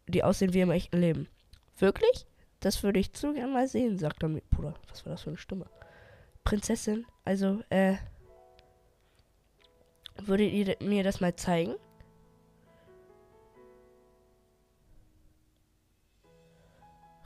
[0.09, 1.29] die aussehen wie im echten Leben.
[1.79, 2.27] Wirklich?
[2.61, 4.43] Das würde ich zu gern mal sehen, sagt er mir.
[4.51, 5.67] Bruder, was war das für eine Stimme?
[6.45, 7.97] Prinzessin, also, äh,
[10.17, 11.75] würdet ihr mir das mal zeigen?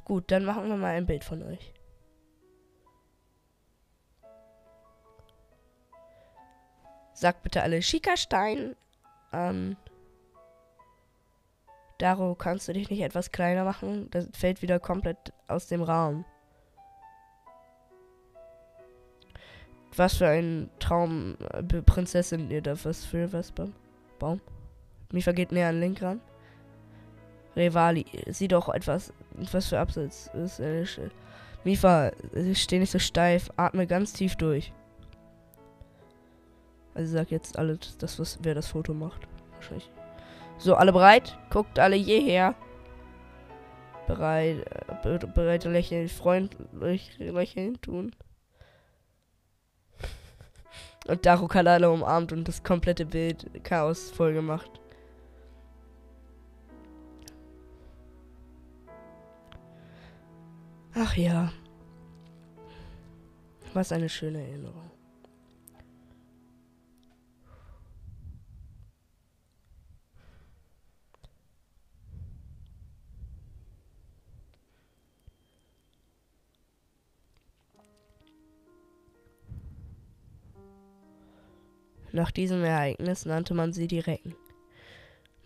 [0.04, 1.72] Gut, dann machen wir mal ein Bild von euch.
[7.14, 8.76] Sagt bitte alle Schickerstein
[9.30, 9.76] an.
[11.98, 14.10] Daro, kannst du dich nicht etwas kleiner machen?
[14.10, 16.24] Das fällt wieder komplett aus dem Raum.
[19.96, 23.72] Was für ein Traum, äh, Prinzessin ihr da was für was beim
[24.18, 24.40] Baum?
[25.12, 26.20] Mifa geht näher an Link ran.
[27.54, 30.60] Revali, sieh doch etwas, was für Absatz ist.
[30.60, 30.84] Äh,
[31.64, 32.12] Mifa,
[32.54, 34.72] steh nicht so steif, atme ganz tief durch.
[36.94, 39.26] Also sag jetzt alle, das was wer das Foto macht.
[39.54, 39.90] Wahrscheinlich.
[40.58, 41.36] So, alle bereit?
[41.50, 42.54] Guckt alle hierher.
[44.06, 44.66] Bereit,
[45.04, 48.14] äh, bereit lächeln, freundlich lächeln tun.
[51.06, 54.80] Und Daru alle umarmt und das komplette Bild Chaos voll gemacht.
[60.96, 61.52] Ach ja.
[63.72, 64.90] Was eine schöne Erinnerung.
[82.12, 84.36] Nach diesem Ereignis nannte man sie die Recken.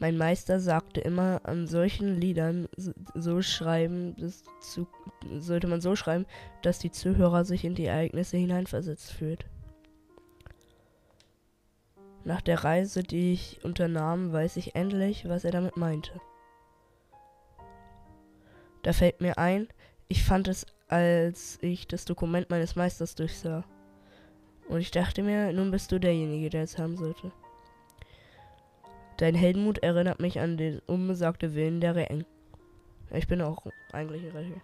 [0.00, 2.68] Mein Meister sagte immer, an solchen Liedern
[3.14, 4.14] so schreiben,
[4.60, 4.86] zu,
[5.38, 6.24] sollte man so schreiben,
[6.62, 9.46] dass die Zuhörer sich in die Ereignisse hineinversetzt fühlt.
[12.24, 16.12] Nach der Reise, die ich unternahm, weiß ich endlich, was er damit meinte.
[18.82, 19.66] Da fällt mir ein,
[20.06, 23.64] ich fand es, als ich das Dokument meines Meisters durchsah.
[24.68, 27.32] Und ich dachte mir, nun bist du derjenige, der es haben sollte.
[29.18, 32.24] Dein Heldenmut erinnert mich an den unbesagte Willen der Recken.
[33.10, 34.62] Ich bin auch eigentlich ein Recken.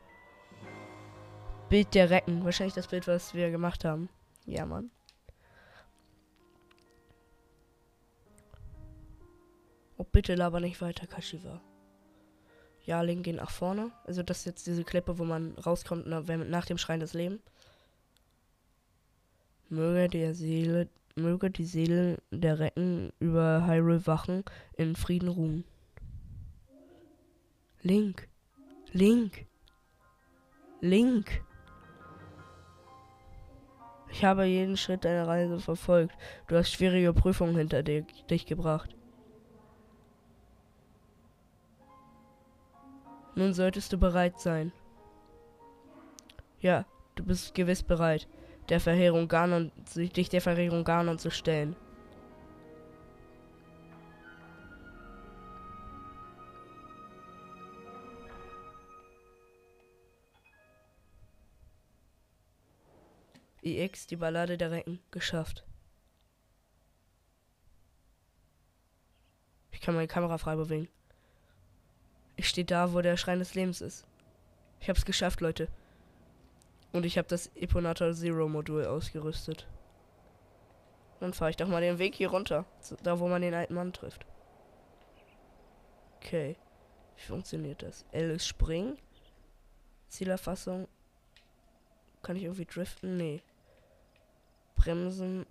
[1.69, 2.45] Bild der Recken.
[2.45, 4.09] Wahrscheinlich das Bild, was wir gemacht haben.
[4.47, 4.91] Ja, Mann.
[9.97, 11.61] Oh, bitte laber nicht weiter, Kashiwa.
[12.85, 13.91] Ja, Link geht nach vorne.
[14.05, 17.41] Also das ist jetzt diese Klippe, wo man rauskommt nach dem Schrein des Lebens.
[19.69, 24.45] Möge der Seele, möge die Seele der Recken über Hyrule wachen,
[24.77, 25.65] in Frieden ruhen.
[27.83, 28.29] Link,
[28.93, 29.47] Link,
[30.81, 31.45] Link.
[34.11, 36.17] Ich habe jeden Schritt deiner Reise verfolgt.
[36.49, 38.97] Du hast schwierige Prüfungen hinter dir, dich gebracht.
[43.37, 44.73] Nun solltest du bereit sein.
[46.61, 46.87] Ja,
[47.17, 48.29] du bist gewiss bereit
[48.69, 51.77] der Verheerung Ganon, sich der Verheerung Ganon zu stellen.
[63.63, 65.65] IX, die Ballade der Recken, geschafft.
[69.71, 70.89] Ich kann meine Kamera frei bewegen.
[72.37, 74.07] Ich stehe da, wo der Schrein des Lebens ist.
[74.81, 75.69] Ich hab's geschafft, Leute.
[76.95, 79.67] Und ich habe das Eponata Zero Modul ausgerüstet.
[81.19, 82.67] Dann fahre ich doch mal den Weg hier runter.
[83.03, 84.25] Da, wo man den alten Mann trifft.
[86.19, 86.57] Okay.
[87.17, 88.07] Wie funktioniert das?
[88.13, 88.97] L ist springen.
[90.09, 90.87] Zielerfassung.
[92.23, 93.17] Kann ich irgendwie driften?
[93.17, 93.43] Nee.
[94.77, 95.47] Bremsen.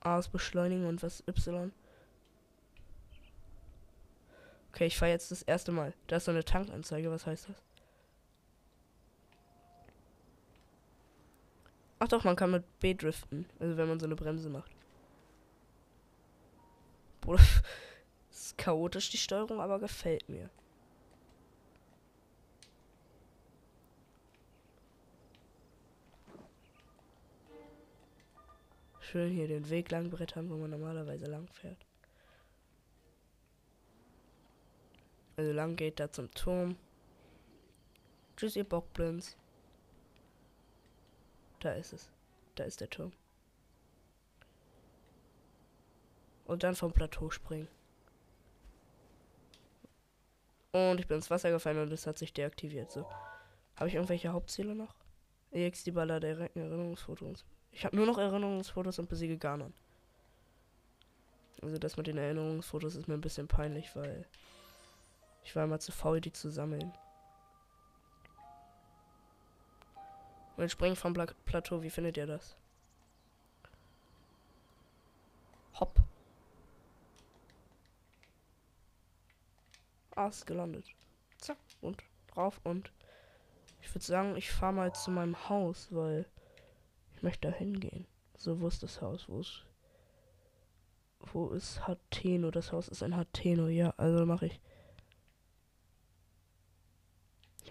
[0.00, 1.72] A ist beschleunigen und was Y?
[4.72, 5.92] Okay, ich fahre jetzt das erste Mal.
[6.06, 7.10] Da ist so eine Tankanzeige.
[7.10, 7.56] Was heißt das?
[11.98, 13.46] Ach doch, man kann mit B driften.
[13.58, 14.70] Also wenn man so eine Bremse macht.
[17.20, 17.42] Bruder,
[18.30, 20.48] ist chaotisch die Steuerung, aber gefällt mir.
[29.00, 31.84] Schön hier den Weg lang brettern, wo man normalerweise lang fährt.
[35.40, 36.76] Also lang geht da zum Turm.
[38.36, 39.38] Tschüss, ihr Bockblins.
[41.60, 42.10] Da ist es.
[42.56, 43.10] Da ist der Turm.
[46.44, 47.68] Und dann vom Plateau springen.
[50.72, 52.90] Und ich bin ins Wasser gefallen und es hat sich deaktiviert.
[52.90, 53.08] So.
[53.76, 54.94] Habe ich irgendwelche Hauptziele noch?
[55.52, 57.46] EX die Baller der Erinnerungsfotos.
[57.72, 59.72] Ich habe nur noch Erinnerungsfotos und besiege Ganon.
[61.62, 64.26] Also das mit den Erinnerungsfotos ist mir ein bisschen peinlich, weil
[65.42, 66.92] ich war immer zu faul, die zu sammeln.
[70.56, 72.56] Und springen vom Pla Plateau, wie findet ihr das?
[75.78, 76.00] Hopp.
[80.14, 80.84] Ah, ist gelandet.
[81.38, 82.92] Zack, und drauf und
[83.80, 86.26] ich würde sagen, ich fahre mal zu meinem Haus, weil
[87.16, 88.06] ich möchte da hingehen.
[88.36, 89.28] So, wo ist das Haus?
[89.28, 89.64] Wo ist.
[91.32, 92.50] Wo ist Hateno?
[92.50, 93.92] Das Haus ist in Hateno, ja.
[93.96, 94.60] Also mache ich.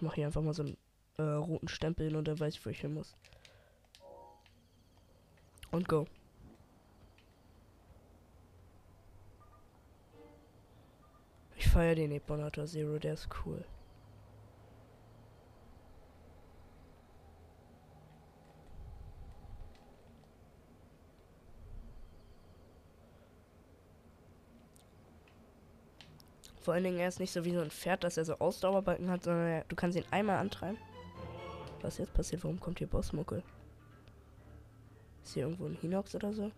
[0.00, 0.78] Ich mache hier einfach mal so einen
[1.18, 3.14] äh, roten Stempel hin und dann weiß ich, wo ich hin muss.
[5.70, 6.06] Und go.
[11.54, 13.62] Ich feiere den Ebonator Zero, der ist cool.
[26.60, 29.10] Vor allen Dingen, er ist nicht so wie so ein Pferd, dass er so Ausdauerbalken
[29.10, 30.78] hat, sondern er, du kannst ihn einmal antreiben.
[31.80, 32.44] Was jetzt passiert?
[32.44, 33.42] Warum kommt hier Bossmuckel?
[35.24, 36.52] Ist hier irgendwo ein Hinox oder so?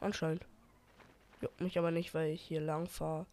[0.00, 0.44] Anscheinend.
[1.40, 3.24] Juckt mich aber nicht, weil ich hier lang fahre.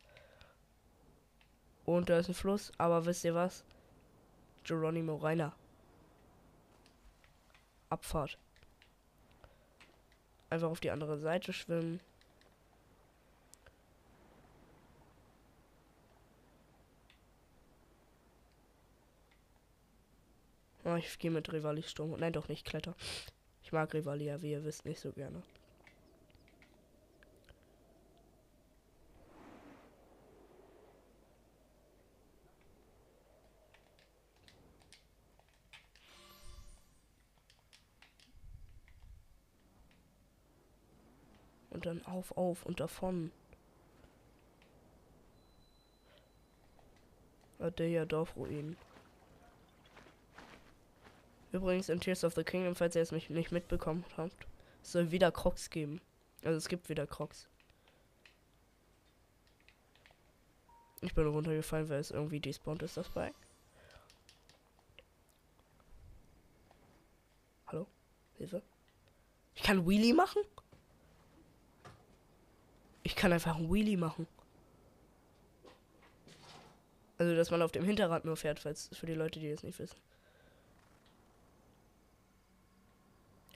[1.86, 2.72] Und da ist ein Fluss.
[2.78, 3.66] Aber wisst ihr was?
[4.64, 5.54] Geronimo Reiner.
[7.90, 8.38] Abfahrt.
[10.50, 12.00] Einfach auf die andere Seite schwimmen.
[20.84, 22.16] Oh, ich gehe mit Rivali Sturm.
[22.20, 22.96] Nein, doch nicht Kletter.
[23.64, 25.44] Ich mag Rivali ja, wie ihr wisst, nicht so gerne.
[41.70, 43.32] Und dann auf, auf und davon.
[47.60, 48.76] Adeya Dorfruinen.
[51.52, 54.48] Übrigens in Tears of the Kingdom, falls ihr es mich nicht mitbekommen habt,
[54.82, 56.02] soll wieder Crocs geben.
[56.44, 57.48] Also es gibt wieder Crocs.
[61.02, 63.34] Ich bin runtergefallen, weil es irgendwie despawned ist, das Bike.
[67.68, 67.88] Hallo?
[68.38, 68.62] Hilfe?
[69.56, 70.44] Ich kann Wheelie machen?
[73.04, 74.28] Ich kann einfach ein Wheelie machen.
[77.18, 79.78] Also, dass man auf dem Hinterrad nur fährt, falls für die Leute, die es nicht
[79.80, 79.98] wissen.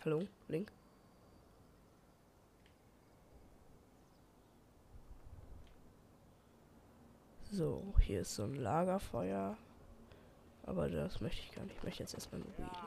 [0.05, 0.71] Hallo, Link.
[7.51, 9.57] So, hier ist so ein Lagerfeuer.
[10.67, 11.77] Aber das möchte ich gar nicht.
[11.77, 12.77] Ich möchte jetzt erstmal nur Weed.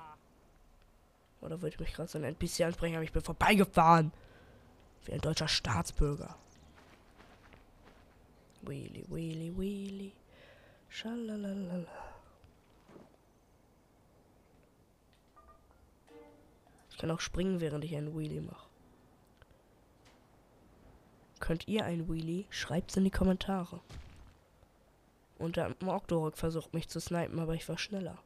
[1.40, 4.12] Oder wollte ich mich gerade so ein NPC ansprechen, aber ich bin vorbeigefahren.
[5.04, 6.36] Wie ein deutscher Staatsbürger.
[8.62, 10.12] Wheelie, wheelie, wheelie.
[10.88, 11.84] Schalalala.
[16.98, 18.66] Ich kann auch springen, während ich einen Wheelie mache.
[21.38, 22.46] Könnt ihr ein Wheelie?
[22.50, 23.78] Schreibt es in die Kommentare.
[25.38, 28.18] Und der Octorok versucht mich zu snipen, aber ich war schneller.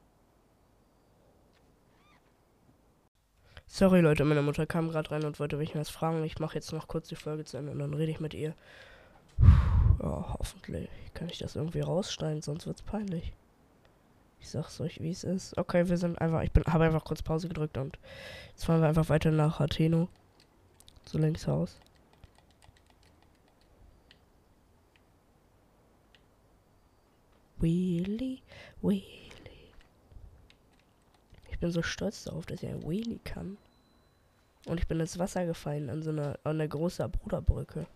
[3.67, 6.25] Sorry Leute, meine Mutter kam gerade rein und wollte mich was fragen.
[6.25, 8.55] Ich mache jetzt noch kurz die Folge zu Ende und dann rede ich mit ihr.
[10.01, 13.35] Ja, hoffentlich kann ich das irgendwie raussteigen, sonst wird's peinlich.
[14.43, 15.57] Ich sag's euch, wie es ist.
[15.57, 16.43] Okay, wir sind einfach.
[16.43, 17.97] Ich bin, habe einfach kurz Pause gedrückt und
[18.51, 20.09] jetzt fahren wir einfach weiter nach Atheno.
[21.07, 21.79] So links Haus.
[27.59, 28.41] Wheelie,
[28.83, 29.05] Wheelie.
[31.49, 33.57] Ich bin so stolz darauf, dass ich ein Wheelie kann.
[34.67, 37.87] Und ich bin ins Wasser gefallen an so einer, an der großen Bruderbrücke.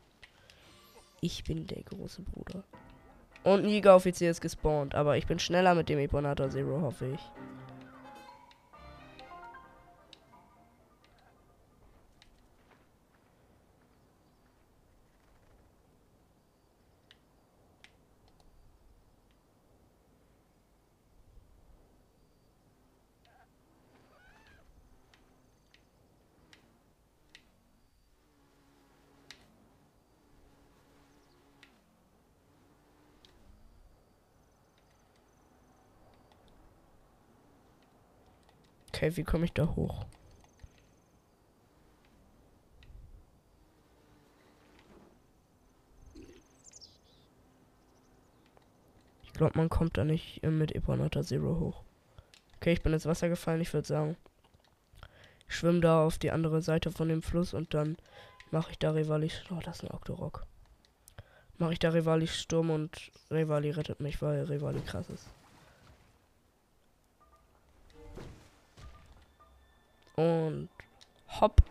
[1.21, 2.63] Ich bin der große Bruder.
[3.47, 4.97] Und ein Jägeroffizier ist gespawnt.
[4.97, 7.21] Aber ich bin schneller mit dem Eponator Zero, hoffe ich.
[39.07, 40.05] Okay, wie komme ich da hoch?
[49.23, 51.85] Ich glaube, man kommt da nicht mit Eponata Zero hoch.
[52.57, 53.61] Okay, ich bin ins Wasser gefallen.
[53.61, 54.17] Ich würde sagen,
[55.47, 57.97] ich schwimme da auf die andere Seite von dem Fluss und dann
[58.51, 59.31] mache ich da Rivali.
[59.51, 60.47] Oh, das ist ein Octorok.
[61.59, 65.29] Mache ich da Rivali Sturm und Rivali rettet mich, weil Rivali krass ist.
[70.57, 70.71] Und
[71.41, 71.63] hopp.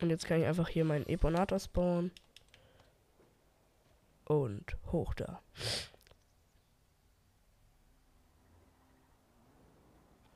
[0.00, 2.12] Und jetzt kann ich einfach hier meinen Eponator spawnen.
[4.26, 5.40] Und hoch da.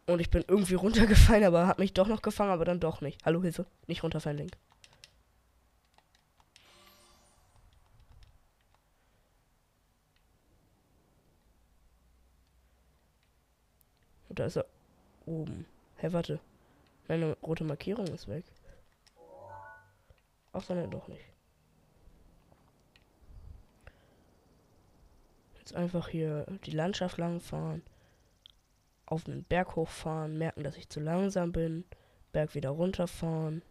[0.06, 3.24] Und ich bin irgendwie runtergefallen, aber hat mich doch noch gefangen, aber dann doch nicht.
[3.24, 3.66] Hallo, Hilfe.
[3.86, 4.56] Nicht runterfallen, Link.
[14.38, 14.66] Da ist er
[15.26, 15.66] oben.
[15.96, 16.40] Hä, hey, warte.
[17.08, 18.44] Meine rote Markierung ist weg.
[20.52, 21.24] Ach, sondern doch nicht.
[25.58, 27.82] Jetzt einfach hier die Landschaft lang fahren.
[29.06, 31.84] Auf einen Berg hochfahren, merken, dass ich zu langsam bin.
[32.32, 33.62] Berg wieder runterfahren.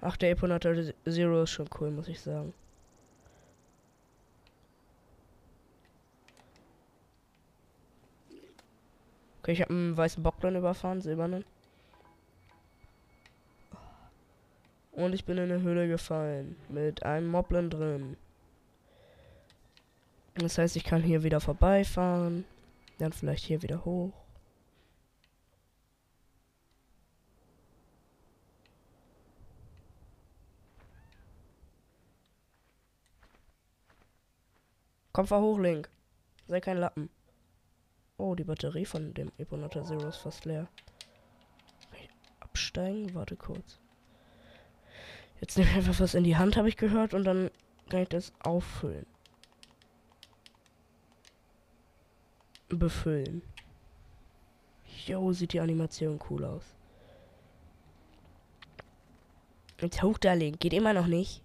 [0.00, 2.54] Ach, der Eponator Zero ist schon cool, muss ich sagen.
[9.42, 11.44] Okay, ich habe einen weißen Bockblin überfahren, silbernen.
[14.92, 16.56] Und ich bin in eine Höhle gefallen.
[16.68, 18.16] Mit einem Moblin drin.
[20.36, 22.44] Das heißt, ich kann hier wieder vorbeifahren.
[22.98, 24.12] Dann vielleicht hier wieder hoch.
[35.12, 35.90] Komm, fahr hoch, Link.
[36.46, 37.10] Sei kein Lappen.
[38.22, 40.68] Oh, die Batterie von dem Eponata Zero ist fast leer.
[42.38, 43.12] Absteigen?
[43.16, 43.80] Warte kurz.
[45.40, 47.50] Jetzt nehme ich einfach was in die Hand, habe ich gehört, und dann
[47.88, 49.06] kann ich das auffüllen.
[52.68, 53.42] Befüllen.
[55.04, 56.76] Jo, sieht die Animation cool aus.
[59.80, 60.60] Jetzt hoch da legen.
[60.60, 61.41] Geht immer noch nicht.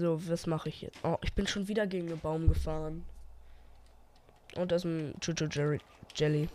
[0.00, 0.96] So, was mache ich jetzt?
[1.04, 3.04] Oh, ich bin schon wieder gegen einen Baum gefahren.
[4.56, 5.46] Und das ist ein Chuchu
[6.16, 6.48] Jelly.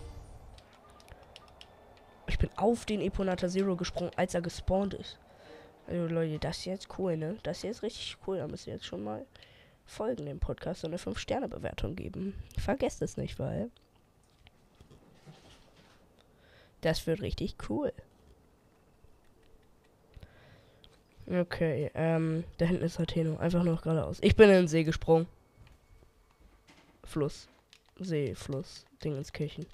[2.25, 5.19] Ich bin auf den Eponata Zero gesprungen, als er gespawnt ist.
[5.85, 7.37] Also Leute, das ist jetzt cool, ne?
[7.43, 8.39] Das ist jetzt richtig cool.
[8.39, 9.27] Da müsst ihr jetzt schon mal
[9.85, 12.33] folgen dem Podcast und eine 5-Sterne-Bewertung geben.
[12.57, 13.69] Vergesst es nicht, weil
[16.81, 17.93] das wird richtig cool.
[21.27, 23.37] Okay, ähm, da hinten ist Atheno.
[23.37, 24.19] Einfach nur geradeaus.
[24.21, 25.27] Ich bin in den See gesprungen.
[27.03, 27.47] Fluss.
[27.99, 28.85] See, Fluss.
[29.03, 29.65] Dingenskirchen.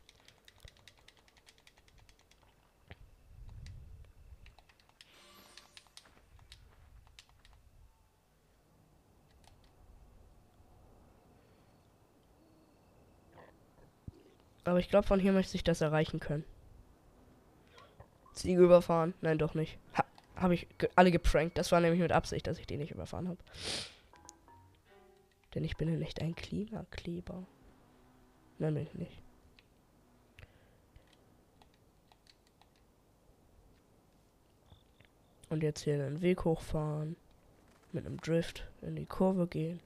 [14.63, 16.45] Aber ich glaube, von hier möchte ich das erreichen können.
[18.33, 19.13] Ziege überfahren?
[19.19, 19.77] Nein, doch nicht.
[20.41, 21.57] Habe ich alle geprankt.
[21.57, 23.39] Das war nämlich mit Absicht, dass ich die nicht überfahren habe.
[25.53, 27.43] Denn ich bin ja nicht ein Klimakleber.
[28.59, 29.21] Nein, bin ich nicht.
[35.49, 37.17] Und jetzt hier einen Weg hochfahren.
[37.91, 39.81] Mit einem Drift in die Kurve gehen.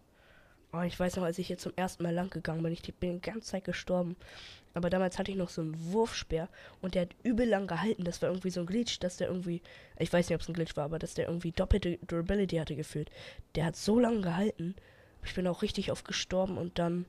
[0.71, 3.15] Oh, ich weiß noch, als ich hier zum ersten Mal lang gegangen bin, ich bin
[3.15, 4.15] die ganze Zeit gestorben.
[4.75, 6.49] Aber damals hatte ich noch so einen Wurfspeer
[6.81, 8.03] und der hat übel lang gehalten.
[8.03, 9.61] Das war irgendwie so ein Glitch, dass der irgendwie,
[9.97, 12.75] ich weiß nicht, ob es ein Glitch war, aber dass der irgendwie doppelte Durability hatte
[12.75, 13.09] gefühlt.
[13.55, 14.75] Der hat so lange gehalten.
[15.23, 17.05] Ich bin auch richtig oft gestorben und dann,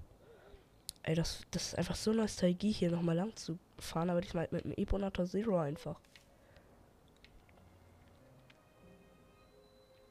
[1.03, 4.65] ey, das, das ist einfach so Nostalgie, hier nochmal lang zu fahren, aber diesmal mit
[4.65, 5.99] einem Eponator Zero einfach.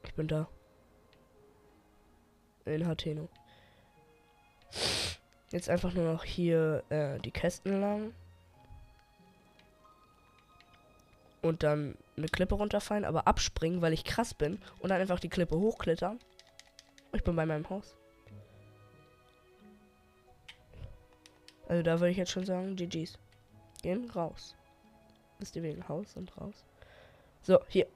[0.04, 0.46] Ich bin da.
[2.66, 3.30] In Hateno.
[5.50, 8.12] Jetzt einfach nur noch hier äh, die Kästen lang.
[11.42, 14.60] Und dann eine Klippe runterfallen, aber abspringen, weil ich krass bin.
[14.80, 16.18] Und dann einfach die Klippe hochklettern.
[17.12, 17.94] Ich bin bei meinem Haus.
[21.68, 23.18] Also da würde ich jetzt schon sagen, GG's.
[23.82, 24.56] Gehen raus.
[25.38, 26.64] Wisst ihr wegen Haus und raus?
[27.42, 27.86] So, hier.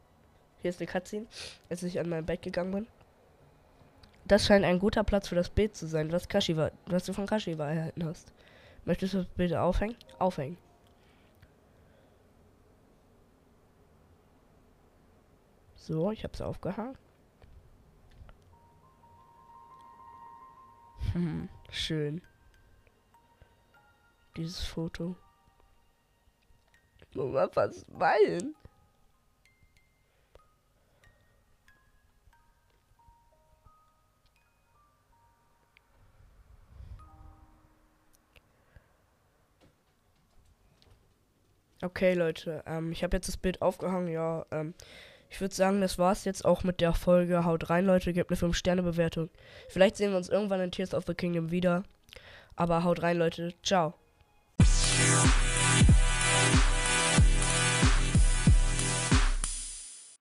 [0.62, 1.26] Hier ist eine Cutscene,
[1.70, 2.86] als ich an mein Bett gegangen bin.
[4.24, 7.26] Das scheint ein guter Platz für das Bild zu sein, was, Kashiwa, was du von
[7.26, 8.32] Kashiwa erhalten hast.
[8.84, 9.96] Möchtest du das Bild aufhängen?
[10.18, 10.56] Aufhängen.
[15.74, 16.96] So, ich hab's aufgehangen.
[21.12, 22.22] Hm, schön.
[24.36, 25.16] Dieses Foto.
[27.14, 28.54] Nummer was meinen?
[41.82, 44.44] Okay, Leute, ähm, ich habe jetzt das Bild aufgehangen, ja.
[44.50, 44.74] Ähm,
[45.30, 47.44] ich würde sagen, das war's jetzt auch mit der Folge.
[47.44, 49.30] Haut rein, Leute, gebt eine 5-Sterne-Bewertung.
[49.68, 51.84] Vielleicht sehen wir uns irgendwann in Tears of the Kingdom wieder.
[52.56, 53.54] Aber haut rein, Leute.
[53.62, 53.94] Ciao.